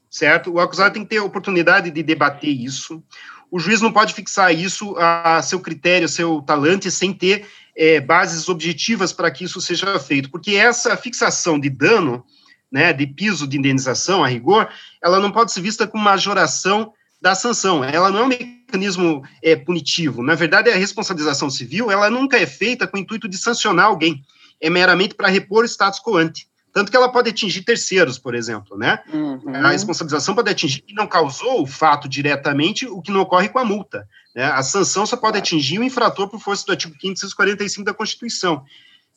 certo? 0.10 0.54
O 0.54 0.60
acusado 0.60 0.96
tem 0.96 1.04
que 1.04 1.10
ter 1.10 1.18
a 1.18 1.24
oportunidade 1.24 1.92
de 1.92 2.01
debater 2.01 2.50
isso. 2.50 3.04
O 3.51 3.60
juiz 3.60 3.80
não 3.80 3.94
pode 3.94 4.16
fixar 4.16 4.51
isso 4.51 4.96
a 4.98 5.40
seu 5.44 5.60
critério, 5.60 6.06
a 6.06 6.10
seu 6.10 6.42
talante, 6.42 6.90
sem 6.90 7.13
ter 7.13 7.46
é, 7.75 8.01
bases 8.01 8.50
objetivas 8.50 9.13
para 9.13 9.30
que 9.30 9.44
isso 9.44 9.62
seja 9.62 10.00
feito, 10.00 10.32
porque 10.32 10.56
essa 10.56 10.98
fixação 10.98 11.60
de 11.60 11.70
dano 11.70 12.25
né, 12.72 12.94
de 12.94 13.06
piso 13.06 13.48
de 13.48 13.58
indenização, 13.58 14.24
a 14.24 14.28
rigor, 14.28 14.70
ela 15.04 15.20
não 15.20 15.32
pode 15.32 15.51
ser 15.51 15.62
vista 15.62 15.86
como 15.86 16.04
majoração 16.04 16.94
da 17.22 17.36
sanção. 17.36 17.84
Ela 17.84 18.10
não 18.10 18.20
é 18.20 18.24
um 18.24 18.28
mecanismo 18.28 19.24
é, 19.44 19.56
punitivo. 19.56 20.24
Na 20.24 20.34
verdade, 20.34 20.70
a 20.70 20.75
responsabilização 20.75 21.50
civil, 21.50 21.92
ela 21.92 22.10
nunca 22.10 22.38
é 22.38 22.48
feita 22.48 22.88
com 22.88 22.98
o 22.98 23.00
intuito 23.00 23.28
de 23.28 23.38
sancionar 23.38 23.86
alguém. 23.86 24.24
É 24.60 24.70
meramente 24.70 25.13
para 25.13 25.28
repor 25.28 25.63
o 25.63 25.68
status 25.68 26.00
quo 26.00 26.18
ante. 26.18 26.48
Tanto 26.74 26.90
que 26.90 26.96
ela 26.96 27.12
pode 27.12 27.30
atingir 27.30 27.63
terceiros, 27.63 28.18
por 28.18 28.34
exemplo, 28.34 28.78
né? 28.78 29.00
Uhum. 29.13 29.54
A 29.54 29.72
responsabilização 29.72 30.34
pode 30.34 30.50
atingir 30.50 30.82
quem 30.82 30.96
não 30.96 31.06
causou 31.06 31.62
o 31.62 31.68
fato 31.68 32.08
diretamente, 32.08 32.88
o 32.88 33.01
que 33.01 33.12
não 33.12 33.22
ocorre 33.22 33.50
com 33.50 33.60
a 33.60 33.66
multa. 33.66 34.08
Né? 34.34 34.46
A 34.46 34.63
sanção 34.63 35.06
só 35.06 35.18
pode 35.18 35.38
atingir 35.38 35.80
o 35.80 35.84
infrator 35.84 36.30
por 36.30 36.40
força 36.40 36.66
do 36.66 36.72
artigo 36.72 36.96
545 36.98 37.84
da 37.86 37.94
Constituição. 37.94 38.63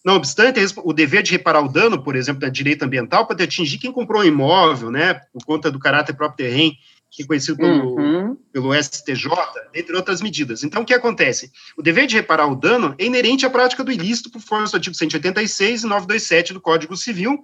Não 0.05 0.17
obstante, 0.17 0.61
o 0.85 0.93
dever 0.93 1.23
de 1.23 1.33
reparar 1.33 1.63
o 1.63 1.69
dano, 1.69 2.03
por 2.03 2.15
exemplo, 2.15 2.41
da 2.41 2.51
direito 2.51 2.83
ambiental, 2.83 3.27
pode 3.27 3.43
atingir 3.43 3.79
quem 3.79 3.91
comprou 3.91 4.21
um 4.21 4.27
imóvel, 4.27 4.91
né, 4.91 5.15
por 5.33 5.43
conta 5.47 5.71
do 5.71 5.79
caráter 5.79 6.15
próprio 6.15 6.47
terreno, 6.47 6.75
que 7.11 7.23
é 7.23 7.27
conhecido 7.27 7.57
pelo, 7.57 7.97
uhum. 7.97 8.37
pelo 8.53 8.75
STJ, 8.75 9.31
entre 9.73 9.97
outras 9.97 10.21
medidas. 10.21 10.63
Então, 10.63 10.83
o 10.83 10.85
que 10.85 10.93
acontece? 10.93 11.51
O 11.77 11.83
dever 11.83 12.07
de 12.07 12.17
reparar 12.17 12.47
o 12.47 12.57
dano 12.57 12.95
é 12.99 13.05
inerente 13.07 13.47
à 13.47 13.51
prática 13.51 13.83
do 13.83 13.91
ilícito 13.91 14.31
por 14.31 14.43
força 14.43 14.73
do 14.73 14.77
artigo 14.77 14.95
186 14.95 15.85
e 15.85 15.87
927 15.87 16.53
do 16.53 16.61
Código 16.61 16.97
Civil, 16.97 17.39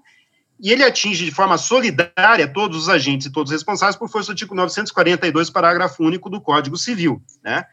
e 0.62 0.70
ele 0.70 0.84
atinge 0.84 1.24
de 1.24 1.30
forma 1.30 1.56
solidária 1.56 2.46
todos 2.52 2.76
os 2.76 2.88
agentes 2.90 3.28
e 3.28 3.32
todos 3.32 3.50
os 3.50 3.56
responsáveis 3.56 3.96
por 3.96 4.10
força 4.10 4.26
do 4.26 4.32
artigo 4.32 4.54
942, 4.54 5.48
parágrafo 5.48 6.04
único 6.04 6.28
do 6.28 6.42
Código 6.42 6.76
Civil, 6.76 7.22
né? 7.42 7.64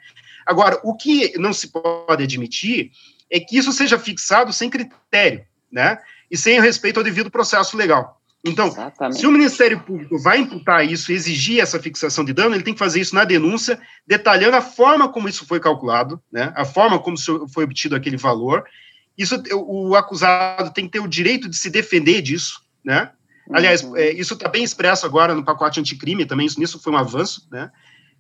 Agora, 0.46 0.80
o 0.82 0.96
que 0.96 1.38
não 1.38 1.52
se 1.52 1.68
pode 1.68 2.24
admitir 2.24 2.92
é 3.32 3.40
que 3.40 3.58
isso 3.58 3.72
seja 3.72 4.00
fixado 4.00 4.52
sem 4.54 4.70
critério, 4.70 5.46
né? 5.72 5.98
E 6.30 6.38
sem 6.38 6.60
respeito 6.60 6.98
ao 6.98 7.04
devido 7.04 7.32
processo 7.32 7.78
legal. 7.78 8.22
Então, 8.46 8.68
Exatamente. 8.68 9.20
se 9.20 9.28
o 9.28 9.32
Ministério 9.32 9.80
Público 9.80 10.18
vai 10.20 10.40
imputar 10.40 10.86
isso 10.86 11.12
exigir 11.12 11.60
essa 11.60 11.80
fixação 11.80 12.24
de 12.24 12.34
dano, 12.34 12.56
ele 12.56 12.64
tem 12.64 12.74
que 12.74 12.80
fazer 12.80 13.02
isso 13.02 13.16
na 13.16 13.24
denúncia, 13.24 13.80
detalhando 14.06 14.56
a 14.56 14.62
forma 14.62 15.10
como 15.10 15.28
isso 15.28 15.46
foi 15.46 15.60
calculado, 15.60 16.22
né? 16.32 16.54
A 16.56 16.64
forma 16.64 17.00
como 17.00 17.18
foi 17.50 17.64
obtido 17.64 17.96
aquele 17.96 18.18
valor. 18.18 18.64
Isso, 19.18 19.42
o 19.54 19.96
acusado 19.96 20.72
tem 20.72 20.86
que 20.86 20.92
ter 20.92 21.00
o 21.00 21.08
direito 21.08 21.50
de 21.50 21.58
se 21.58 21.70
defender 21.70 22.22
disso, 22.22 22.62
né? 22.84 23.12
Aliás, 23.52 23.82
uhum. 23.82 23.96
é, 23.96 24.12
isso 24.12 24.34
está 24.34 24.50
bem 24.50 24.64
expresso 24.64 25.06
agora 25.06 25.34
no 25.34 25.44
pacote 25.44 25.80
anticrime, 25.80 26.26
também 26.26 26.46
isso, 26.46 26.60
nisso 26.60 26.80
foi 26.80 26.94
um 26.94 26.98
avanço, 26.98 27.48
né? 27.52 27.72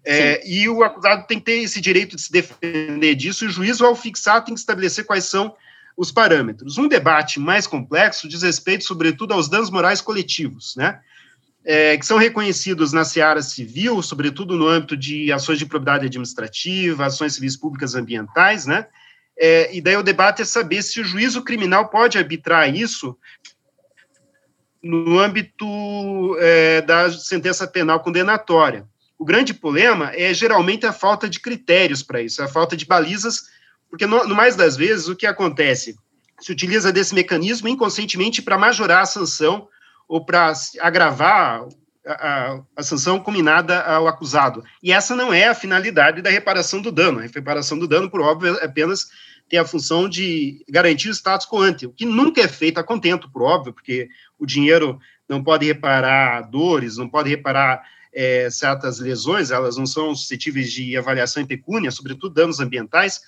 É, 0.05 0.41
e 0.47 0.69
o 0.69 0.83
acusado 0.83 1.27
tem 1.27 1.37
que 1.37 1.45
ter 1.45 1.59
esse 1.59 1.81
direito 1.81 2.15
de 2.15 2.21
se 2.21 2.31
defender 2.31 3.15
disso, 3.15 3.43
e 3.43 3.47
o 3.47 3.51
juiz, 3.51 3.81
ao 3.81 3.95
fixar, 3.95 4.43
tem 4.43 4.53
que 4.53 4.59
estabelecer 4.59 5.05
quais 5.05 5.25
são 5.25 5.55
os 5.97 6.11
parâmetros. 6.11 6.77
Um 6.77 6.87
debate 6.87 7.39
mais 7.39 7.65
complexo 7.65 8.27
diz 8.27 8.43
respeito, 8.43 8.85
sobretudo, 8.85 9.33
aos 9.33 9.49
danos 9.49 9.69
morais 9.69 9.99
coletivos, 9.99 10.75
né? 10.75 10.99
É, 11.65 11.97
que 11.97 12.05
são 12.05 12.17
reconhecidos 12.17 12.93
na 12.93 13.03
seara 13.03 13.41
civil, 13.41 14.01
sobretudo 14.01 14.55
no 14.55 14.67
âmbito 14.67 14.95
de 14.95 15.33
ações 15.33 15.59
de 15.59 15.65
propriedade 15.65 16.05
administrativa, 16.05 17.05
ações 17.05 17.33
civis 17.33 17.57
públicas 17.57 17.93
ambientais, 17.93 18.65
né? 18.65 18.87
É, 19.37 19.75
e 19.75 19.81
daí 19.81 19.97
o 19.97 20.03
debate 20.03 20.41
é 20.41 20.45
saber 20.45 20.81
se 20.81 21.01
o 21.01 21.03
juízo 21.03 21.43
criminal 21.43 21.89
pode 21.89 22.17
arbitrar 22.17 22.73
isso 22.73 23.17
no 24.81 25.19
âmbito 25.19 25.65
é, 26.39 26.81
da 26.81 27.11
sentença 27.11 27.67
penal 27.67 27.99
condenatória. 27.99 28.87
O 29.17 29.25
grande 29.25 29.53
problema 29.53 30.11
é 30.13 30.33
geralmente 30.33 30.85
a 30.85 30.93
falta 30.93 31.27
de 31.27 31.39
critérios 31.39 32.03
para 32.03 32.21
isso, 32.21 32.41
a 32.41 32.47
falta 32.47 32.77
de 32.77 32.85
balizas, 32.85 33.43
porque 33.89 34.05
no, 34.05 34.27
no, 34.27 34.35
mais 34.35 34.55
das 34.55 34.77
vezes 34.77 35.07
o 35.07 35.15
que 35.15 35.25
acontece? 35.25 35.95
Se 36.39 36.51
utiliza 36.51 36.91
desse 36.91 37.15
mecanismo 37.15 37.67
inconscientemente 37.67 38.41
para 38.41 38.57
majorar 38.57 39.01
a 39.01 39.05
sanção 39.05 39.67
ou 40.07 40.23
para 40.23 40.53
agravar 40.79 41.65
a, 42.05 42.11
a, 42.13 42.61
a, 42.75 42.83
sanção 42.83 43.19
combinada 43.19 43.81
ao 43.81 44.07
acusado. 44.07 44.63
E 44.83 44.91
essa 44.91 45.15
não 45.15 45.33
é 45.33 45.47
a 45.47 45.55
finalidade 45.55 46.21
da 46.21 46.29
reparação 46.29 46.81
do 46.81 46.91
dano. 46.91 47.19
A 47.19 47.23
reparação 47.23 47.77
do 47.77 47.87
dano, 47.87 48.09
por 48.09 48.21
óbvio, 48.21 48.55
é 48.57 48.65
apenas 48.65 49.07
tem 49.49 49.59
a 49.59 49.65
função 49.65 50.07
de 50.07 50.63
garantir 50.69 51.09
o 51.09 51.13
status 51.13 51.47
quo 51.47 51.61
ante, 51.61 51.85
o 51.85 51.91
que 51.91 52.05
nunca 52.05 52.41
é 52.41 52.47
feito 52.47 52.79
a 52.79 52.83
contento, 52.83 53.31
por 53.31 53.43
óbvio, 53.43 53.73
porque 53.73 54.09
o 54.37 54.45
dinheiro 54.45 54.99
não 55.27 55.43
pode 55.43 55.65
reparar 55.65 56.41
dores, 56.41 56.97
não 56.97 57.09
pode 57.09 57.29
reparar 57.29 57.81
é, 58.17 58.49
certas 58.49 58.97
lesões, 58.97 59.51
elas 59.51 59.77
não 59.77 59.85
são 59.85 60.15
suscetíveis 60.15 60.71
de 60.71 60.97
avaliação 60.97 61.43
em 61.43 61.45
pecúnia, 61.45 61.91
sobretudo 61.91 62.33
danos 62.33 62.59
ambientais, 62.59 63.21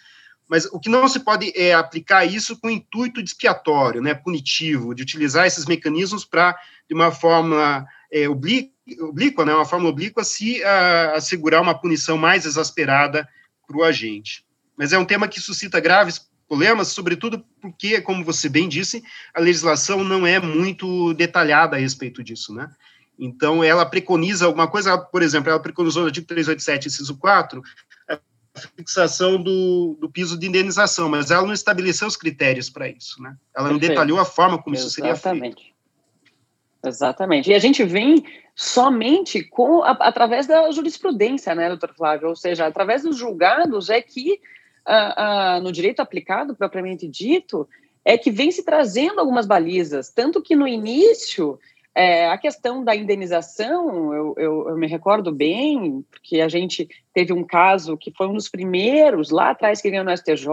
mas 0.47 0.65
o 0.65 0.79
que 0.79 0.89
não 0.89 1.07
se 1.07 1.19
pode 1.19 1.53
é 1.55 1.75
aplicar 1.75 2.25
isso 2.25 2.57
com 2.57 2.71
intuito 2.71 3.21
expiatório, 3.21 4.01
né, 4.01 4.15
punitivo, 4.15 4.95
de 4.95 5.03
utilizar 5.03 5.45
esses 5.45 5.67
mecanismos 5.67 6.25
para, 6.25 6.57
de 6.89 6.95
uma 6.95 7.11
forma 7.11 7.85
é, 8.11 8.27
oblíqua, 8.27 9.45
né, 9.45 9.53
uma 9.53 9.65
forma 9.65 9.87
oblíqua, 9.87 10.23
se 10.23 10.63
a, 10.63 11.11
assegurar 11.17 11.61
uma 11.61 11.79
punição 11.79 12.17
mais 12.17 12.47
exasperada 12.47 13.29
para 13.67 13.77
o 13.77 13.83
agente. 13.83 14.43
Mas 14.75 14.91
é 14.91 14.97
um 14.97 15.05
tema 15.05 15.27
que 15.27 15.39
suscita 15.39 15.79
graves 15.79 16.27
problemas, 16.47 16.87
sobretudo 16.87 17.45
porque, 17.61 18.01
como 18.01 18.25
você 18.25 18.49
bem 18.49 18.67
disse, 18.67 19.03
a 19.35 19.39
legislação 19.39 20.03
não 20.03 20.25
é 20.25 20.39
muito 20.39 21.13
detalhada 21.13 21.75
a 21.75 21.79
respeito 21.79 22.23
disso, 22.23 22.55
né? 22.55 22.71
Então, 23.19 23.63
ela 23.63 23.85
preconiza 23.85 24.45
alguma 24.45 24.67
coisa, 24.67 24.97
por 24.97 25.21
exemplo, 25.21 25.49
ela 25.49 25.59
preconizou 25.59 26.03
no 26.03 26.07
artigo 26.07 26.25
387, 26.25 26.87
inciso 26.87 27.17
4, 27.17 27.61
a 28.07 28.19
fixação 28.75 29.41
do, 29.41 29.97
do 29.99 30.09
piso 30.09 30.39
de 30.39 30.47
indenização, 30.47 31.09
mas 31.09 31.29
ela 31.29 31.45
não 31.45 31.53
estabeleceu 31.53 32.07
os 32.07 32.15
critérios 32.15 32.69
para 32.69 32.87
isso, 32.87 33.21
né? 33.21 33.35
Ela 33.55 33.69
Perfeito. 33.69 33.71
não 33.71 33.79
detalhou 33.79 34.19
a 34.19 34.25
forma 34.25 34.57
como 34.57 34.75
Exatamente. 34.75 34.87
isso 34.87 34.95
seria 34.95 35.15
feito. 35.15 35.79
Exatamente. 36.85 37.51
E 37.51 37.53
a 37.53 37.59
gente 37.59 37.83
vem 37.83 38.23
somente 38.55 39.43
com 39.43 39.83
a, 39.83 39.91
através 39.91 40.47
da 40.47 40.71
jurisprudência, 40.71 41.53
né, 41.53 41.67
doutor 41.67 41.93
Flávio? 41.93 42.29
Ou 42.29 42.35
seja, 42.35 42.65
através 42.65 43.03
dos 43.03 43.17
julgados 43.17 43.89
é 43.89 44.01
que, 44.01 44.39
a, 44.85 45.55
a, 45.55 45.61
no 45.61 45.71
direito 45.71 46.01
aplicado, 46.01 46.55
propriamente 46.55 47.07
dito, 47.07 47.67
é 48.03 48.17
que 48.17 48.31
vem 48.31 48.51
se 48.51 48.63
trazendo 48.63 49.19
algumas 49.19 49.45
balizas. 49.45 50.09
Tanto 50.09 50.41
que 50.41 50.55
no 50.55 50.67
início 50.67 51.59
é, 51.95 52.29
a 52.29 52.37
questão 52.37 52.83
da 52.83 52.95
indenização, 52.95 54.13
eu, 54.13 54.35
eu, 54.37 54.69
eu, 54.69 54.77
me 54.77 54.87
recordo 54.87 55.31
bem, 55.31 56.05
porque 56.11 56.39
a 56.39 56.47
gente 56.47 56.87
teve 57.13 57.33
um 57.33 57.43
caso 57.43 57.97
que 57.97 58.13
foi 58.15 58.27
um 58.27 58.33
dos 58.33 58.47
primeiros 58.47 59.31
lá 59.31 59.49
atrás 59.49 59.81
que 59.81 59.89
ganhou 59.89 60.05
no 60.05 60.15
STJ, 60.15 60.47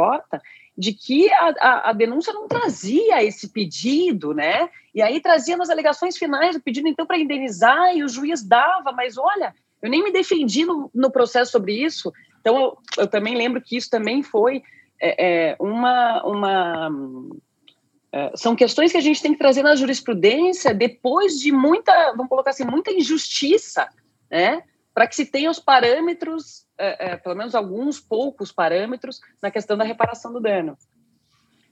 de 0.76 0.92
que 0.92 1.30
a, 1.32 1.54
a, 1.58 1.90
a, 1.90 1.92
denúncia 1.92 2.32
não 2.32 2.48
trazia 2.48 3.22
esse 3.22 3.50
pedido, 3.50 4.34
né? 4.34 4.68
E 4.94 5.00
aí 5.00 5.20
trazia 5.20 5.56
nas 5.56 5.70
alegações 5.70 6.16
finais 6.16 6.56
o 6.56 6.60
pedido, 6.60 6.88
então, 6.88 7.06
para 7.06 7.18
indenizar, 7.18 7.96
e 7.96 8.02
o 8.02 8.08
juiz 8.08 8.42
dava, 8.42 8.92
mas 8.92 9.16
olha, 9.16 9.54
eu 9.80 9.88
nem 9.88 10.02
me 10.02 10.12
defendi 10.12 10.64
no, 10.64 10.90
no 10.94 11.10
processo 11.10 11.52
sobre 11.52 11.72
isso. 11.72 12.12
Então, 12.40 12.56
eu, 12.56 12.78
eu, 12.98 13.06
também 13.06 13.36
lembro 13.36 13.60
que 13.60 13.76
isso 13.76 13.88
também 13.88 14.22
foi 14.22 14.62
é, 15.00 15.50
é, 15.50 15.56
uma, 15.58 16.22
uma 16.24 16.90
são 18.34 18.54
questões 18.54 18.92
que 18.92 18.98
a 18.98 19.02
gente 19.02 19.22
tem 19.22 19.32
que 19.32 19.38
trazer 19.38 19.62
na 19.62 19.76
jurisprudência 19.76 20.74
depois 20.74 21.38
de 21.38 21.52
muita, 21.52 22.12
vamos 22.12 22.28
colocar 22.28 22.50
assim, 22.50 22.64
muita 22.64 22.92
injustiça, 22.92 23.88
né? 24.30 24.62
Para 24.94 25.06
que 25.06 25.16
se 25.16 25.26
tenha 25.26 25.50
os 25.50 25.58
parâmetros, 25.58 26.66
é, 26.78 27.12
é, 27.12 27.16
pelo 27.16 27.34
menos 27.34 27.54
alguns 27.54 28.00
poucos 28.00 28.50
parâmetros, 28.52 29.20
na 29.42 29.50
questão 29.50 29.76
da 29.76 29.84
reparação 29.84 30.32
do 30.32 30.40
dano. 30.40 30.76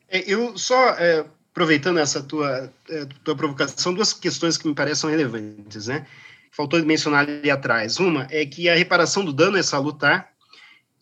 É, 0.09 0.23
eu 0.31 0.57
só, 0.59 0.91
é, 0.91 1.25
aproveitando 1.51 1.99
essa 1.99 2.23
tua, 2.23 2.73
é, 2.91 3.07
tua 3.23 3.37
provocação, 3.37 3.95
duas 3.95 4.13
questões 4.13 4.59
que 4.59 4.69
me 4.69 4.75
parecem 4.75 5.11
relevantes, 5.11 5.87
né? 5.87 6.07
Faltou 6.51 6.85
mencionar 6.85 7.29
ali 7.29 7.51
atrás. 7.51 7.99
Uma 7.99 8.27
é 8.31 8.45
que 8.45 8.69
a 8.69 8.75
reparação 8.75 9.25
do 9.25 9.33
dano 9.33 9.57
é 9.57 9.63
salutar, 9.63 10.34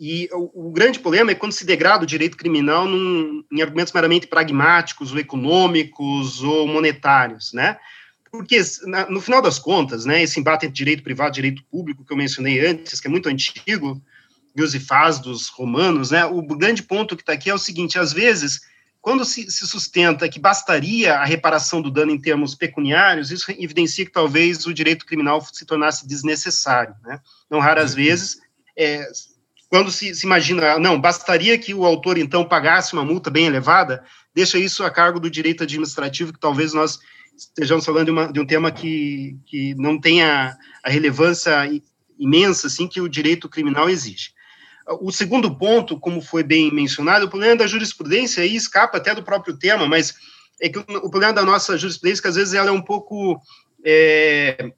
e 0.04 0.28
o, 0.32 0.66
o, 0.66 0.72
grande 0.72 0.98
problema 0.98 1.30
é 1.30 1.34
quando 1.36 1.52
se 1.52 1.64
degrada 1.64 2.02
o 2.02 2.06
direito 2.06 2.36
criminal 2.36 2.88
num, 2.88 3.44
em 3.52 3.62
argumentos 3.62 3.92
meramente 3.92 4.26
pragmáticos, 4.26 5.12
ou 5.12 5.18
econômicos, 5.20 6.42
ou 6.42 6.66
monetários, 6.66 7.52
né? 7.52 7.78
Porque, 8.28 8.60
na, 8.82 9.08
no 9.08 9.20
final 9.20 9.40
das 9.40 9.60
contas, 9.60 10.04
né, 10.04 10.20
esse 10.20 10.40
embate 10.40 10.66
entre 10.66 10.74
direito 10.74 11.04
privado 11.04 11.30
e 11.30 11.34
direito 11.34 11.62
público 11.70 12.04
que 12.04 12.12
eu 12.12 12.16
mencionei 12.16 12.66
antes, 12.66 12.98
que 12.98 13.06
é 13.06 13.10
muito 13.10 13.28
antigo, 13.28 14.02
e 14.56 14.80
faz 14.80 15.20
dos 15.20 15.46
romanos, 15.46 16.10
né, 16.10 16.24
o 16.24 16.42
grande 16.42 16.82
ponto 16.82 17.14
que 17.14 17.22
está 17.22 17.34
aqui 17.34 17.48
é 17.48 17.54
o 17.54 17.58
seguinte, 17.58 17.96
às 17.96 18.12
vezes, 18.12 18.62
quando 19.00 19.24
se, 19.24 19.48
se, 19.52 19.64
sustenta 19.68 20.28
que 20.28 20.40
bastaria 20.40 21.14
a 21.14 21.24
reparação 21.24 21.80
do 21.80 21.92
dano 21.92 22.10
em 22.10 22.20
termos 22.20 22.56
pecuniários, 22.56 23.30
isso 23.30 23.52
evidencia 23.52 24.04
que 24.04 24.10
talvez 24.10 24.66
o 24.66 24.74
direito 24.74 25.06
criminal 25.06 25.40
se 25.52 25.64
tornasse 25.64 26.08
desnecessário, 26.08 26.96
né? 27.04 27.20
Não 27.48 27.60
raras 27.60 27.92
uhum. 27.92 27.98
vezes, 27.98 28.40
é, 28.76 29.06
quando 29.72 29.90
se, 29.90 30.14
se, 30.14 30.26
imagina, 30.26 30.78
não, 30.78 31.00
bastaria 31.00 31.56
que 31.56 31.72
o 31.72 31.86
autor, 31.86 32.18
então, 32.18 32.44
pagasse 32.44 32.92
uma 32.92 33.06
multa 33.06 33.30
bem 33.30 33.46
elevada, 33.46 34.04
deixa 34.34 34.58
isso 34.58 34.84
a 34.84 34.90
cargo 34.90 35.18
do 35.18 35.30
direito 35.30 35.62
administrativo, 35.62 36.30
que 36.30 36.38
talvez 36.38 36.74
nós 36.74 36.98
estejamos 37.34 37.82
falando 37.82 38.04
de, 38.04 38.10
uma, 38.10 38.30
de 38.30 38.38
um 38.38 38.44
tema 38.44 38.70
que, 38.70 39.34
que 39.46 39.74
não 39.76 39.98
tenha 39.98 40.54
a 40.84 40.90
relevância 40.90 41.54
imensa, 42.18 42.66
assim, 42.66 42.86
que 42.86 43.00
o 43.00 43.08
direito 43.08 43.48
criminal 43.48 43.88
exige. 43.88 44.34
O 45.00 45.10
segundo 45.10 45.56
ponto, 45.56 45.98
como 45.98 46.20
foi 46.20 46.42
bem 46.42 46.70
mencionado, 46.70 47.24
o 47.24 47.30
problema 47.30 47.56
da 47.56 47.66
jurisprudência 47.66 48.42
aí 48.42 48.54
escapa 48.54 48.98
até 48.98 49.14
do 49.14 49.22
próprio 49.22 49.56
tema, 49.56 49.86
mas 49.86 50.12
é 50.60 50.68
que 50.68 50.80
o, 50.80 50.84
problema 50.84 51.32
da 51.32 51.46
nossa 51.46 51.78
jurisprudência 51.78 52.20
que 52.20 52.28
às 52.28 52.36
vezes 52.36 52.52
ela 52.52 52.68
é 52.68 52.72
um 52.72 52.82
pouco 52.82 53.40
é, 53.82 54.70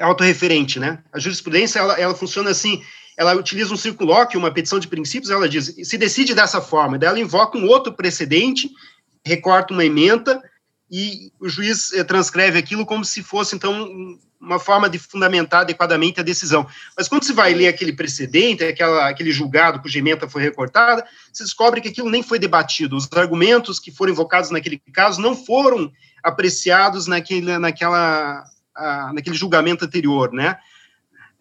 autorreferente, 0.00 0.80
né? 0.80 1.04
A 1.12 1.20
jurisprudência, 1.20 1.78
ela, 1.78 1.94
ela 2.00 2.14
funciona 2.16 2.50
assim, 2.50 2.82
ela 3.16 3.34
utiliza 3.34 3.72
um 3.72 3.76
circulóquio, 3.76 4.38
uma 4.38 4.50
petição 4.50 4.78
de 4.78 4.88
princípios, 4.88 5.30
ela 5.30 5.48
diz, 5.48 5.74
se 5.82 5.98
decide 5.98 6.34
dessa 6.34 6.60
forma, 6.60 6.98
daí 6.98 7.08
ela 7.08 7.20
invoca 7.20 7.58
um 7.58 7.66
outro 7.66 7.92
precedente, 7.92 8.70
recorta 9.24 9.72
uma 9.72 9.84
emenda, 9.84 10.42
e 10.90 11.32
o 11.40 11.48
juiz 11.48 11.92
eh, 11.92 12.04
transcreve 12.04 12.58
aquilo 12.58 12.84
como 12.84 13.02
se 13.04 13.22
fosse, 13.22 13.54
então, 13.54 14.18
uma 14.38 14.58
forma 14.58 14.90
de 14.90 14.98
fundamentar 14.98 15.60
adequadamente 15.60 16.20
a 16.20 16.22
decisão. 16.22 16.66
Mas 16.98 17.08
quando 17.08 17.24
você 17.24 17.32
vai 17.32 17.54
ler 17.54 17.68
aquele 17.68 17.92
precedente, 17.92 18.64
aquela, 18.64 19.08
aquele 19.08 19.30
julgado 19.30 19.80
cuja 19.80 20.00
emenda 20.00 20.28
foi 20.28 20.42
recortada, 20.42 21.06
você 21.32 21.44
descobre 21.44 21.80
que 21.80 21.88
aquilo 21.88 22.10
nem 22.10 22.22
foi 22.22 22.38
debatido. 22.38 22.96
Os 22.96 23.08
argumentos 23.12 23.78
que 23.78 23.90
foram 23.90 24.12
invocados 24.12 24.50
naquele 24.50 24.82
caso 24.92 25.20
não 25.20 25.34
foram 25.34 25.90
apreciados 26.22 27.06
naquele, 27.06 27.56
naquela, 27.56 28.44
ah, 28.76 29.12
naquele 29.14 29.36
julgamento 29.36 29.84
anterior, 29.84 30.32
né? 30.32 30.58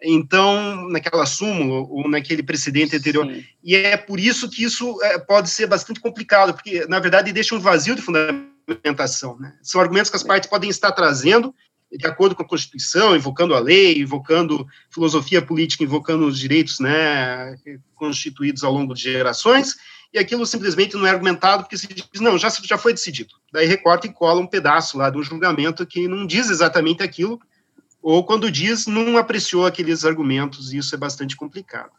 Então 0.01 0.89
naquela 0.89 1.25
súmula 1.25 1.87
ou 1.89 2.09
naquele 2.09 2.41
precedente 2.41 2.95
anterior. 2.95 3.25
Sim. 3.25 3.43
E 3.63 3.75
é 3.75 3.95
por 3.95 4.19
isso 4.19 4.49
que 4.49 4.63
isso 4.63 4.97
é, 5.03 5.19
pode 5.19 5.49
ser 5.49 5.67
bastante 5.67 5.99
complicado, 5.99 6.53
porque 6.53 6.85
na 6.87 6.99
verdade 6.99 7.31
deixa 7.31 7.55
um 7.55 7.59
vazio 7.59 7.95
de 7.95 8.01
fundamentação. 8.01 9.37
Né? 9.39 9.53
São 9.61 9.79
argumentos 9.79 10.09
que 10.09 10.15
as 10.15 10.23
partes 10.23 10.49
podem 10.49 10.69
estar 10.69 10.91
trazendo 10.91 11.53
de 11.91 12.07
acordo 12.07 12.33
com 12.33 12.41
a 12.41 12.47
Constituição, 12.47 13.15
invocando 13.15 13.53
a 13.53 13.59
lei, 13.59 13.99
invocando 13.99 14.65
filosofia 14.89 15.41
política, 15.41 15.83
invocando 15.83 16.25
os 16.25 16.39
direitos 16.39 16.79
né, 16.79 17.55
constituídos 17.95 18.63
ao 18.63 18.71
longo 18.71 18.93
de 18.93 19.01
gerações, 19.01 19.75
e 20.13 20.19
aquilo 20.19 20.45
simplesmente 20.45 20.95
não 20.95 21.05
é 21.05 21.09
argumentado 21.09 21.63
porque 21.63 21.77
se 21.77 21.87
diz, 21.87 22.07
não, 22.19 22.37
já, 22.37 22.49
já 22.63 22.77
foi 22.77 22.93
decidido. 22.93 23.33
Daí 23.51 23.65
recorta 23.65 24.07
e 24.07 24.13
cola 24.13 24.41
um 24.41 24.47
pedaço 24.47 24.97
lá 24.97 25.09
do 25.09 25.23
julgamento 25.23 25.85
que 25.85 26.07
não 26.07 26.25
diz 26.25 26.49
exatamente 26.49 27.03
aquilo, 27.03 27.39
ou 28.01 28.23
quando 28.23 28.51
diz, 28.51 28.87
não 28.87 29.17
apreciou 29.17 29.65
aqueles 29.65 30.03
argumentos, 30.03 30.73
e 30.73 30.77
isso 30.77 30.95
é 30.95 30.97
bastante 30.97 31.35
complicado. 31.35 31.91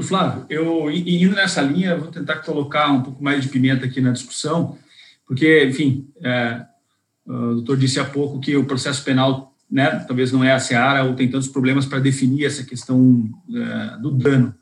Flávio, 0.00 0.46
eu 0.48 0.90
indo 0.90 1.34
nessa 1.34 1.62
linha, 1.62 1.96
vou 1.96 2.10
tentar 2.10 2.36
colocar 2.36 2.90
um 2.90 3.02
pouco 3.02 3.22
mais 3.22 3.42
de 3.42 3.48
pimenta 3.48 3.86
aqui 3.86 4.00
na 4.00 4.12
discussão, 4.12 4.78
porque, 5.26 5.64
enfim, 5.64 6.08
é, 6.22 6.64
o 7.26 7.54
doutor 7.54 7.76
disse 7.76 8.00
há 8.00 8.04
pouco 8.04 8.40
que 8.40 8.56
o 8.56 8.64
processo 8.64 9.04
penal, 9.04 9.54
né, 9.70 10.04
talvez 10.06 10.32
não 10.32 10.42
é 10.42 10.52
a 10.52 10.60
seara, 10.60 11.04
ou 11.04 11.14
tem 11.14 11.30
tantos 11.30 11.48
problemas 11.48 11.86
para 11.86 12.00
definir 12.00 12.46
essa 12.46 12.64
questão 12.64 13.28
é, 13.54 13.98
do 13.98 14.10
dano. 14.10 14.54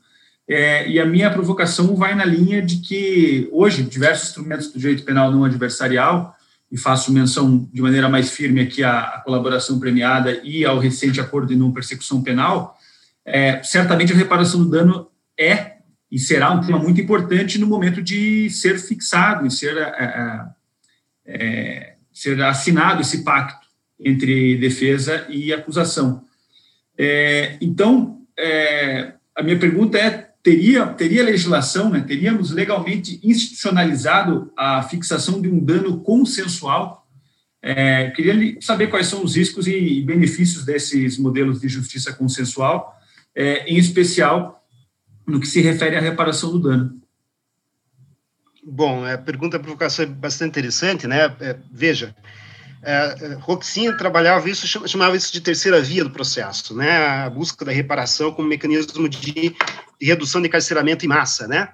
É, 0.47 0.89
e 0.89 0.99
a 0.99 1.05
minha 1.05 1.31
provocação 1.31 1.95
vai 1.95 2.13
na 2.13 2.25
linha 2.25 2.61
de 2.61 2.77
que, 2.77 3.47
hoje, 3.51 3.83
diversos 3.83 4.29
instrumentos 4.29 4.67
do 4.71 4.79
direito 4.79 5.03
penal 5.03 5.31
não 5.31 5.43
adversarial 5.43 6.35
e 6.71 6.77
faço 6.77 7.11
menção 7.11 7.69
de 7.73 7.81
maneira 7.81 8.07
mais 8.07 8.31
firme 8.31 8.61
aqui 8.61 8.83
à, 8.83 9.21
colaboração 9.25 9.79
premiada 9.79 10.39
e 10.43 10.63
ao 10.63 10.79
recente 10.79 11.19
acordo 11.19 11.49
de 11.49 11.55
não 11.55 11.71
persecução 11.71 12.23
penal, 12.23 12.77
é, 13.25 13.61
certamente 13.61 14.13
a 14.13 14.15
reparação 14.15 14.63
do 14.63 14.69
dano 14.69 15.09
é 15.37 15.77
e 16.09 16.17
será 16.19 16.51
um 16.51 16.61
tema 16.61 16.79
muito 16.79 16.99
importante 16.99 17.57
no 17.57 17.67
momento 17.67 18.01
de 18.01 18.49
ser 18.49 18.79
fixado 18.79 19.45
e 19.45 19.51
ser, 19.51 19.77
é, 19.77 19.81
é, 19.81 20.45
é 21.25 21.95
ser 22.13 22.41
assinado 22.41 23.01
esse 23.01 23.23
pacto 23.23 23.65
entre 23.99 24.57
defesa 24.57 25.25
e 25.29 25.53
acusação. 25.53 26.25
É, 26.97 27.57
então, 27.61 28.21
é, 28.37 29.13
a 29.35 29.43
minha 29.43 29.57
pergunta 29.57 29.97
é 29.97 30.30
teria, 30.43 30.85
teria 30.87 31.23
legislação, 31.23 31.89
né, 31.89 32.01
teríamos 32.01 32.51
legalmente 32.51 33.19
institucionalizado 33.23 34.51
a 34.57 34.83
fixação 34.83 35.41
de 35.41 35.47
um 35.47 35.59
dano 35.59 35.99
consensual. 36.01 37.07
É, 37.61 38.09
queria 38.11 38.59
saber 38.59 38.87
quais 38.87 39.07
são 39.07 39.23
os 39.23 39.35
riscos 39.35 39.67
e 39.67 40.01
benefícios 40.01 40.65
desses 40.65 41.17
modelos 41.17 41.61
de 41.61 41.67
justiça 41.67 42.11
consensual, 42.11 42.95
é, 43.35 43.65
em 43.71 43.77
especial 43.77 44.65
no 45.27 45.39
que 45.39 45.47
se 45.47 45.61
refere 45.61 45.95
à 45.95 46.01
reparação 46.01 46.51
do 46.51 46.59
dano. 46.59 46.99
Bom, 48.63 49.05
a 49.05 49.17
pergunta, 49.17 49.57
a 49.57 49.59
provocação 49.59 50.05
é 50.05 50.07
bastante 50.07 50.49
interessante, 50.49 51.07
né? 51.07 51.35
É, 51.39 51.55
veja, 51.71 52.15
é, 52.83 53.35
Roxinha 53.39 53.95
trabalhava 53.95 54.49
isso, 54.49 54.67
chamava 54.87 55.15
isso 55.15 55.31
de 55.31 55.39
terceira 55.39 55.79
via 55.81 56.03
do 56.03 56.09
processo, 56.09 56.75
né? 56.75 56.97
A 56.97 57.29
busca 57.29 57.63
da 57.63 57.71
reparação 57.71 58.31
como 58.31 58.47
mecanismo 58.47 59.07
de, 59.07 59.55
redução 60.01 60.41
de 60.41 60.47
encarceramento 60.47 61.05
em 61.05 61.09
massa, 61.09 61.47
né? 61.47 61.69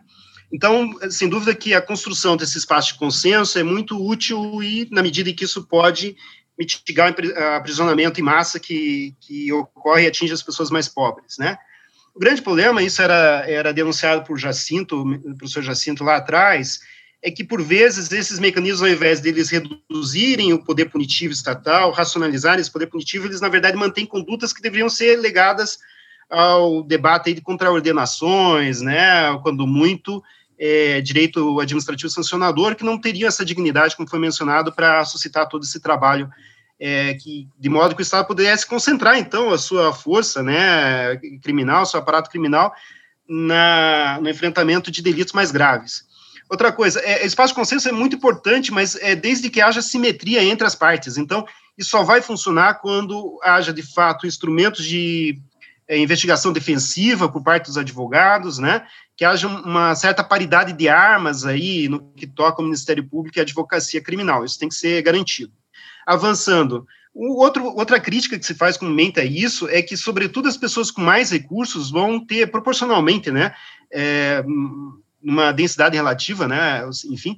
Então, 0.51 0.91
sem 1.09 1.29
dúvida 1.29 1.55
que 1.55 1.73
a 1.73 1.81
construção 1.81 2.35
desse 2.35 2.57
espaço 2.57 2.93
de 2.93 2.99
consenso 2.99 3.57
é 3.57 3.63
muito 3.63 4.01
útil 4.01 4.61
e, 4.61 4.87
na 4.91 5.01
medida 5.01 5.29
em 5.29 5.35
que 5.35 5.45
isso 5.45 5.65
pode 5.65 6.15
mitigar 6.57 7.13
o 7.13 7.55
aprisionamento 7.55 8.19
em 8.19 8.23
massa 8.23 8.59
que, 8.59 9.15
que 9.21 9.51
ocorre 9.53 10.03
e 10.03 10.07
atinge 10.07 10.33
as 10.33 10.41
pessoas 10.41 10.69
mais 10.69 10.87
pobres, 10.87 11.37
né? 11.37 11.57
O 12.15 12.19
grande 12.19 12.41
problema, 12.41 12.81
isso 12.81 13.01
era, 13.01 13.45
era 13.47 13.71
denunciado 13.71 14.23
por 14.23 14.37
Jacinto, 14.39 15.05
professor 15.37 15.61
Jacinto 15.61 16.03
lá 16.03 16.15
atrás, 16.15 16.79
é 17.21 17.31
que, 17.31 17.43
por 17.43 17.61
vezes, 17.61 18.11
esses 18.11 18.39
mecanismos, 18.39 18.81
ao 18.81 18.89
invés 18.89 19.19
deles 19.19 19.49
reduzirem 19.49 20.53
o 20.53 20.63
poder 20.63 20.85
punitivo 20.85 21.33
estatal, 21.33 21.91
racionalizarem 21.91 22.61
esse 22.61 22.71
poder 22.71 22.87
punitivo, 22.87 23.25
eles, 23.25 23.41
na 23.41 23.49
verdade, 23.49 23.75
mantêm 23.75 24.05
condutas 24.05 24.53
que 24.53 24.61
deveriam 24.61 24.89
ser 24.89 25.15
legadas 25.17 25.79
ao 26.29 26.83
debate 26.83 27.33
de 27.33 27.41
contraordenações, 27.41 28.81
né, 28.81 29.37
quando 29.41 29.65
muito, 29.65 30.21
é, 30.59 31.01
direito 31.01 31.59
administrativo 31.59 32.09
sancionador, 32.09 32.75
que 32.75 32.83
não 32.83 32.99
teriam 32.99 33.27
essa 33.27 33.45
dignidade, 33.45 33.95
como 33.95 34.09
foi 34.09 34.19
mencionado, 34.19 34.71
para 34.71 35.03
suscitar 35.05 35.47
todo 35.47 35.63
esse 35.63 35.79
trabalho, 35.79 36.29
é, 36.79 37.15
que, 37.15 37.47
de 37.57 37.69
modo 37.69 37.95
que 37.95 38.01
o 38.01 38.03
Estado 38.03 38.27
pudesse 38.27 38.65
concentrar, 38.65 39.17
então, 39.17 39.51
a 39.51 39.57
sua 39.57 39.91
força 39.91 40.43
né, 40.43 41.15
criminal, 41.41 41.85
seu 41.85 41.99
aparato 41.99 42.29
criminal, 42.29 42.73
na, 43.27 44.19
no 44.21 44.29
enfrentamento 44.29 44.91
de 44.91 45.01
delitos 45.01 45.33
mais 45.33 45.51
graves. 45.51 46.05
Outra 46.49 46.71
coisa, 46.71 46.99
é, 47.01 47.25
espaço 47.25 47.53
de 47.53 47.59
consenso 47.59 47.89
é 47.89 47.91
muito 47.91 48.15
importante, 48.15 48.71
mas 48.71 48.95
é 48.95 49.15
desde 49.15 49.49
que 49.49 49.61
haja 49.61 49.81
simetria 49.81 50.43
entre 50.43 50.65
as 50.65 50.75
partes. 50.75 51.17
Então, 51.17 51.45
isso 51.77 51.89
só 51.89 52.03
vai 52.03 52.21
funcionar 52.21 52.75
quando 52.75 53.39
haja, 53.43 53.73
de 53.73 53.83
fato, 53.83 54.25
instrumentos 54.25 54.85
de 54.85 55.39
é, 55.87 55.97
investigação 55.97 56.51
defensiva 56.51 57.29
por 57.29 57.43
parte 57.43 57.65
dos 57.65 57.77
advogados, 57.77 58.59
né? 58.59 58.85
Que 59.15 59.25
haja 59.25 59.47
uma 59.47 59.93
certa 59.95 60.23
paridade 60.23 60.73
de 60.73 60.87
armas 60.87 61.45
aí 61.45 61.87
no 61.87 62.11
que 62.13 62.27
toca 62.27 62.61
o 62.61 62.65
Ministério 62.65 63.07
Público 63.07 63.37
e 63.37 63.41
a 63.41 63.43
advocacia 63.43 64.01
criminal. 64.01 64.45
Isso 64.45 64.59
tem 64.59 64.69
que 64.69 64.75
ser 64.75 65.01
garantido. 65.01 65.51
Avançando, 66.05 66.85
o 67.13 67.41
outro, 67.41 67.65
outra 67.75 67.99
crítica 67.99 68.37
que 68.37 68.45
se 68.45 68.53
faz 68.53 68.77
comumente 68.77 69.19
a 69.19 69.25
isso 69.25 69.67
é 69.69 69.81
que, 69.81 69.97
sobretudo, 69.97 70.47
as 70.47 70.55
pessoas 70.55 70.91
com 70.91 71.01
mais 71.01 71.31
recursos 71.31 71.89
vão 71.89 72.23
ter 72.23 72.51
proporcionalmente, 72.51 73.31
né? 73.31 73.53
É, 73.91 74.43
numa 75.21 75.51
densidade 75.51 75.95
relativa, 75.95 76.47
né, 76.47 76.87
enfim, 77.11 77.37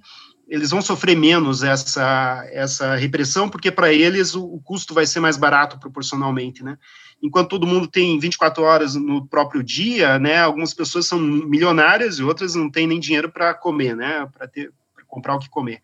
eles 0.49 0.71
vão 0.71 0.81
sofrer 0.81 1.15
menos 1.15 1.61
essa, 1.61 2.43
essa 2.51 2.95
repressão, 2.95 3.47
porque 3.47 3.71
para 3.71 3.93
eles 3.93 4.33
o, 4.33 4.43
o, 4.43 4.59
custo 4.59 4.93
vai 4.93 5.05
ser 5.05 5.19
mais 5.19 5.37
barato 5.37 5.79
proporcionalmente, 5.79 6.63
né? 6.63 6.77
Enquanto 7.21 7.49
todo 7.49 7.67
mundo 7.67 7.87
tem 7.87 8.17
24 8.17 8.63
horas 8.63 8.95
no 8.95 9.27
próprio 9.27 9.61
dia, 9.61 10.17
né? 10.17 10.39
Algumas 10.39 10.73
pessoas 10.73 11.05
são 11.05 11.19
milionárias 11.19 12.17
e 12.17 12.23
outras 12.23 12.55
não 12.55 12.69
têm 12.69 12.87
nem 12.87 12.99
dinheiro 12.99 13.31
para 13.31 13.53
comer, 13.53 13.95
né? 13.95 14.27
Para 14.35 14.47
ter 14.47 14.71
pra 14.95 15.05
comprar 15.05 15.35
o 15.35 15.39
que 15.39 15.49
comer. 15.49 15.81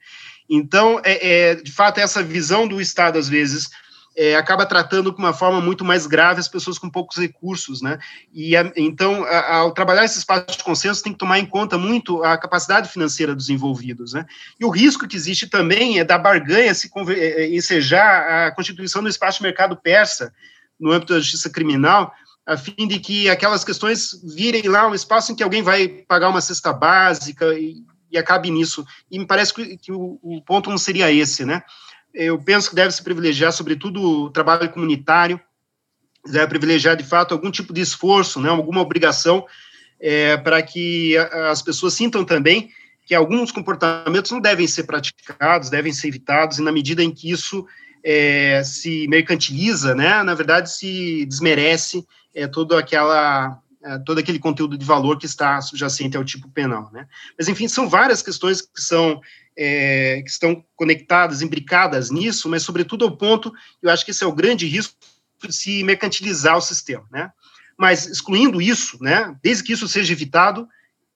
Então, 0.50 1.00
é, 1.04 1.52
é, 1.52 1.56
de 1.56 1.72
fato, 1.72 2.00
essa 2.00 2.24
visão 2.24 2.68
do 2.68 2.82
Estado, 2.82 3.20
às 3.20 3.30
vezes, 3.30 3.70
é, 4.16 4.36
acaba 4.36 4.66
tratando 4.66 5.12
com 5.12 5.20
uma 5.20 5.34
forma 5.34 5.60
muito 5.60 5.84
mais 5.84 6.08
grave 6.08 6.40
as 6.40 6.48
pessoas 6.48 6.80
com 6.80 6.90
poucos 6.90 7.18
recursos, 7.18 7.82
né? 7.82 8.00
E 8.34 8.56
a, 8.56 8.72
então, 8.76 9.26
a, 9.26 9.58
ao 9.58 9.72
trabalhar 9.74 10.06
esse 10.06 10.18
espaço 10.18 10.58
de 10.58 10.64
consenso, 10.64 11.04
tem 11.04 11.12
que 11.12 11.20
tomar 11.20 11.38
em 11.38 11.46
conta 11.46 11.78
muito 11.78 12.24
a 12.24 12.38
capacidade 12.38 12.90
financeira 12.90 13.36
dos 13.36 13.50
envolvidos, 13.50 14.14
né? 14.14 14.26
E 14.60 14.64
o 14.64 14.70
risco 14.70 15.08
que 15.08 15.18
existe 15.18 15.48
também 15.48 16.00
é 16.00 16.04
da 16.04 16.18
barganha 16.18 16.74
se 16.74 16.90
é, 17.10 17.14
é, 17.14 17.56
ensejar 17.56 18.48
a 18.48 18.52
constituição 18.52 19.04
do 19.04 19.10
espaço 19.10 19.40
de 19.40 19.44
mercado 19.44 19.76
persa 19.76 20.34
no 20.80 20.92
âmbito 20.92 21.14
da 21.14 21.20
justiça 21.20 21.50
criminal, 21.50 22.14
a 22.46 22.56
fim 22.56 22.88
de 22.88 23.00
que 23.00 23.30
aquelas 23.30 23.64
questões 23.64 24.12
virem 24.24 24.68
lá 24.68 24.88
um 24.88 24.94
espaço 24.94 25.32
em 25.32 25.36
que 25.36 25.44
alguém 25.44 25.62
vai 25.62 25.88
pagar 25.88 26.30
uma 26.30 26.42
cesta 26.42 26.72
básica 26.72 27.54
e, 27.54 27.84
e 28.12 28.18
acabe 28.18 28.50
nisso. 28.50 28.86
E 29.10 29.20
me 29.20 29.26
parece 29.26 29.54
que, 29.54 29.78
que 29.78 29.92
o, 29.92 30.20
o 30.22 30.42
ponto 30.42 30.70
não 30.70 30.78
seria 30.78 31.12
esse, 31.12 31.44
né? 31.44 31.64
Eu 32.16 32.40
penso 32.40 32.70
que 32.70 32.76
deve 32.76 32.92
se 32.92 33.04
privilegiar, 33.04 33.52
sobretudo, 33.52 34.02
o 34.02 34.30
trabalho 34.30 34.70
comunitário, 34.72 35.40
deve 36.26 36.48
privilegiar, 36.48 36.96
de 36.96 37.04
fato, 37.04 37.34
algum 37.34 37.52
tipo 37.52 37.74
de 37.74 37.82
esforço, 37.82 38.40
né, 38.40 38.50
alguma 38.50 38.82
obrigação, 38.82 39.46
é, 40.00 40.38
para 40.38 40.62
que 40.62 41.16
as 41.50 41.62
pessoas 41.62 41.94
sintam 41.94 42.24
também 42.24 42.72
que 43.06 43.14
alguns 43.14 43.52
comportamentos 43.52 44.32
não 44.32 44.42
devem 44.42 44.66
ser 44.66 44.84
praticados, 44.84 45.70
devem 45.70 45.94
ser 45.94 46.08
evitados, 46.08 46.58
e 46.58 46.64
na 46.64 46.72
medida 46.72 47.04
em 47.04 47.12
que 47.12 47.30
isso 47.30 47.68
é, 48.04 48.64
se 48.64 49.08
mercantiliza, 49.08 49.94
né, 49.94 50.24
na 50.24 50.34
verdade, 50.34 50.72
se 50.72 51.26
desmerece 51.26 52.06
é, 52.34 52.48
toda 52.48 52.80
aquela 52.80 53.60
é, 53.84 54.00
todo 54.00 54.18
aquele 54.18 54.40
conteúdo 54.40 54.78
de 54.78 54.86
valor 54.86 55.20
que 55.20 55.28
está 55.28 55.62
subjacente 55.62 56.18
ao 56.18 56.24
tipo 56.24 56.50
penal, 56.50 56.90
né? 56.92 57.08
Mas 57.38 57.48
enfim, 57.48 57.68
são 57.68 57.88
várias 57.88 58.24
questões 58.24 58.60
que 58.60 58.82
são 58.82 59.22
é, 59.58 60.22
que 60.22 60.30
estão 60.30 60.64
conectadas, 60.76 61.42
imbricadas 61.42 62.12
nisso, 62.12 62.50
mas 62.50 62.64
sobretudo 62.64 63.06
ao 63.06 63.16
ponto, 63.16 63.54
eu 63.82 63.90
acho 63.90 64.04
que 64.04 64.12
esse 64.12 64.24
é 64.24 64.28
o 64.28 64.34
grande 64.34 64.68
risco 64.68 64.96
de 65.42 65.54
se 65.54 65.84
mercantilizar 65.84 66.58
o 66.58 66.62
sistema, 66.62 67.06
né? 67.12 67.32
Mas 67.78 68.08
excluindo 68.08 68.62
isso, 68.62 68.98
né, 69.02 69.36
desde 69.44 69.64
que 69.64 69.74
isso 69.74 69.88
seja 69.88 70.14
evitado, 70.14 70.68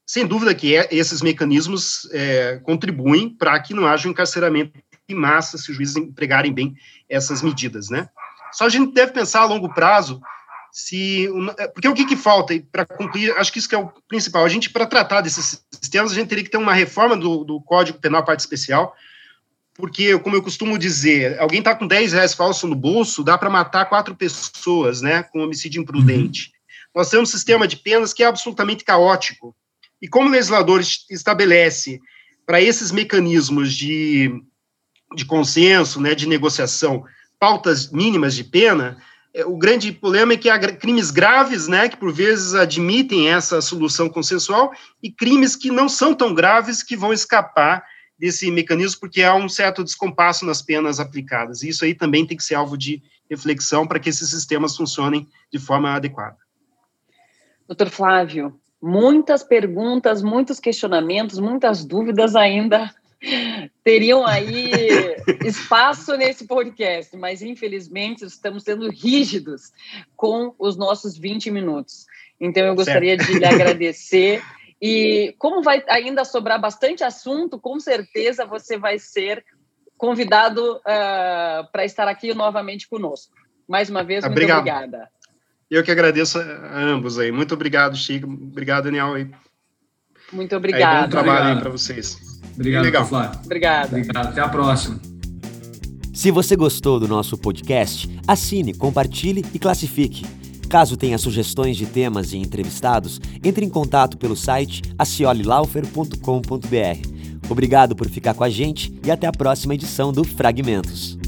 sem 0.05 0.25
dúvida 0.25 0.53
que 0.53 0.75
é, 0.75 0.87
esses 0.91 1.21
mecanismos 1.21 2.09
é, 2.11 2.57
contribuem 2.63 3.29
para 3.29 3.59
que 3.59 3.73
não 3.73 3.87
haja 3.87 4.07
um 4.07 4.11
encarceramento 4.11 4.73
de 5.07 5.15
massa 5.15 5.57
se 5.57 5.71
os 5.71 5.77
juízes 5.77 5.95
empregarem 5.95 6.53
bem 6.53 6.75
essas 7.07 7.41
medidas, 7.41 7.89
né? 7.89 8.09
Só 8.51 8.65
a 8.65 8.69
gente 8.69 8.93
deve 8.93 9.11
pensar 9.11 9.41
a 9.41 9.45
longo 9.45 9.73
prazo 9.73 10.19
se 10.79 11.27
é, 11.57 11.67
porque 11.67 11.89
o 11.89 11.93
que, 11.93 12.05
que 12.05 12.15
falta? 12.15 12.53
Para 12.71 12.85
concluir 12.85 13.31
acho 13.31 13.51
que 13.51 13.59
isso 13.59 13.67
que 13.67 13.75
é 13.75 13.77
o 13.77 13.91
principal. 14.07 14.45
A 14.45 14.49
gente 14.49 14.69
para 14.69 14.85
tratar 14.85 15.19
desses 15.19 15.61
sistemas 15.69 16.13
a 16.13 16.15
gente 16.15 16.29
teria 16.29 16.43
que 16.43 16.49
ter 16.49 16.57
uma 16.57 16.73
reforma 16.73 17.17
do, 17.17 17.43
do 17.43 17.59
Código 17.59 17.99
Penal 17.99 18.23
parte 18.23 18.39
especial 18.39 18.95
porque 19.73 20.17
como 20.19 20.37
eu 20.37 20.41
costumo 20.41 20.77
dizer 20.77 21.37
alguém 21.37 21.59
está 21.59 21.75
com 21.75 21.85
10 21.85 22.13
reais 22.13 22.33
falso 22.33 22.65
no 22.65 22.75
bolso 22.75 23.25
dá 23.25 23.37
para 23.37 23.49
matar 23.49 23.89
quatro 23.89 24.15
pessoas 24.15 25.01
né 25.01 25.21
com 25.21 25.43
homicídio 25.43 25.81
imprudente. 25.81 26.45
Uhum. 26.47 27.01
nós 27.01 27.09
temos 27.09 27.29
um 27.29 27.31
sistema 27.31 27.67
de 27.67 27.75
penas 27.75 28.13
que 28.13 28.23
é 28.23 28.27
absolutamente 28.27 28.85
caótico. 28.85 29.53
E 30.01 30.07
como 30.07 30.29
o 30.29 30.31
legislador 30.31 30.81
estabelece 31.09 31.99
para 32.45 32.61
esses 32.61 32.89
mecanismos 32.89 33.73
de, 33.73 34.31
de 35.13 35.25
consenso 35.25 35.99
né 35.99 36.15
de 36.15 36.25
negociação 36.25 37.03
pautas 37.37 37.91
mínimas 37.91 38.33
de 38.33 38.45
pena 38.45 38.97
o 39.45 39.57
grande 39.57 39.91
problema 39.91 40.33
é 40.33 40.37
que 40.37 40.49
há 40.49 40.59
crimes 40.59 41.11
graves, 41.11 41.67
né, 41.67 41.87
que 41.87 41.97
por 41.97 42.11
vezes 42.11 42.53
admitem 42.55 43.29
essa 43.29 43.61
solução 43.61 44.09
consensual, 44.09 44.71
e 45.01 45.11
crimes 45.11 45.55
que 45.55 45.69
não 45.69 45.87
são 45.87 46.13
tão 46.13 46.33
graves 46.33 46.81
que 46.81 46.95
vão 46.95 47.13
escapar 47.13 47.83
desse 48.17 48.51
mecanismo, 48.51 48.99
porque 48.99 49.23
há 49.23 49.33
um 49.35 49.47
certo 49.47 49.83
descompasso 49.83 50.45
nas 50.45 50.61
penas 50.61 50.99
aplicadas. 50.99 51.63
E 51.63 51.69
isso 51.69 51.85
aí 51.85 51.93
também 51.93 52.25
tem 52.25 52.35
que 52.35 52.43
ser 52.43 52.55
alvo 52.55 52.77
de 52.77 53.01
reflexão 53.29 53.87
para 53.87 53.99
que 53.99 54.09
esses 54.09 54.29
sistemas 54.29 54.75
funcionem 54.75 55.27
de 55.51 55.59
forma 55.59 55.93
adequada. 55.93 56.37
Doutor 57.67 57.89
Flávio, 57.89 58.59
muitas 58.81 59.43
perguntas, 59.43 60.21
muitos 60.21 60.59
questionamentos, 60.59 61.39
muitas 61.39 61.85
dúvidas 61.85 62.35
ainda 62.35 62.93
teriam 63.83 64.25
aí 64.25 64.71
espaço 65.45 66.15
nesse 66.17 66.45
podcast, 66.45 67.15
mas 67.17 67.41
infelizmente 67.41 68.25
estamos 68.25 68.63
sendo 68.63 68.89
rígidos 68.89 69.71
com 70.15 70.53
os 70.59 70.77
nossos 70.77 71.17
20 71.17 71.51
minutos. 71.51 72.05
Então 72.39 72.63
eu 72.63 72.75
gostaria 72.75 73.17
certo. 73.17 73.31
de 73.31 73.39
lhe 73.39 73.45
agradecer. 73.45 74.41
E 74.81 75.35
como 75.37 75.61
vai 75.61 75.83
ainda 75.89 76.23
sobrar 76.23 76.59
bastante 76.59 77.03
assunto, 77.03 77.59
com 77.59 77.79
certeza 77.79 78.45
você 78.45 78.77
vai 78.77 78.97
ser 78.97 79.43
convidado 79.97 80.77
uh, 80.77 81.69
para 81.71 81.83
estar 81.83 82.07
aqui 82.07 82.33
novamente 82.33 82.87
conosco. 82.87 83.33
Mais 83.67 83.89
uma 83.89 84.03
vez, 84.03 84.23
Obrigado. 84.23 84.63
muito 84.63 84.69
obrigada. 84.69 85.09
Eu 85.69 85.83
que 85.83 85.91
agradeço 85.91 86.39
a 86.39 86.79
ambos 86.79 87.19
aí. 87.19 87.31
Muito 87.31 87.53
obrigado, 87.53 87.95
Chico. 87.95 88.25
Obrigado, 88.27 88.85
Daniel. 88.85 89.13
Muito 90.31 90.55
obrigado. 90.55 91.03
bom 91.03 91.09
trabalho 91.09 91.55
aí 91.55 91.59
para 91.59 91.69
vocês. 91.69 92.28
Obrigado, 92.55 92.83
Legal. 92.83 93.05
Flávio. 93.05 93.39
Obrigado. 93.45 93.87
Obrigado. 93.87 94.27
Até 94.27 94.41
a 94.41 94.49
próxima. 94.49 94.99
Se 96.13 96.31
você 96.31 96.55
gostou 96.55 96.99
do 96.99 97.07
nosso 97.07 97.37
podcast, 97.37 98.09
assine, 98.27 98.73
compartilhe 98.73 99.45
e 99.53 99.59
classifique. 99.59 100.25
Caso 100.69 100.97
tenha 100.97 101.17
sugestões 101.17 101.77
de 101.77 101.85
temas 101.85 102.33
e 102.33 102.37
entrevistados, 102.37 103.19
entre 103.43 103.65
em 103.65 103.69
contato 103.69 104.17
pelo 104.17 104.35
site 104.35 104.81
aciolilaufer.com.br. 104.97 107.49
Obrigado 107.49 107.95
por 107.95 108.07
ficar 108.07 108.33
com 108.33 108.43
a 108.43 108.49
gente 108.49 108.93
e 109.03 109.09
até 109.09 109.27
a 109.27 109.31
próxima 109.31 109.73
edição 109.73 110.13
do 110.13 110.23
Fragmentos. 110.23 111.18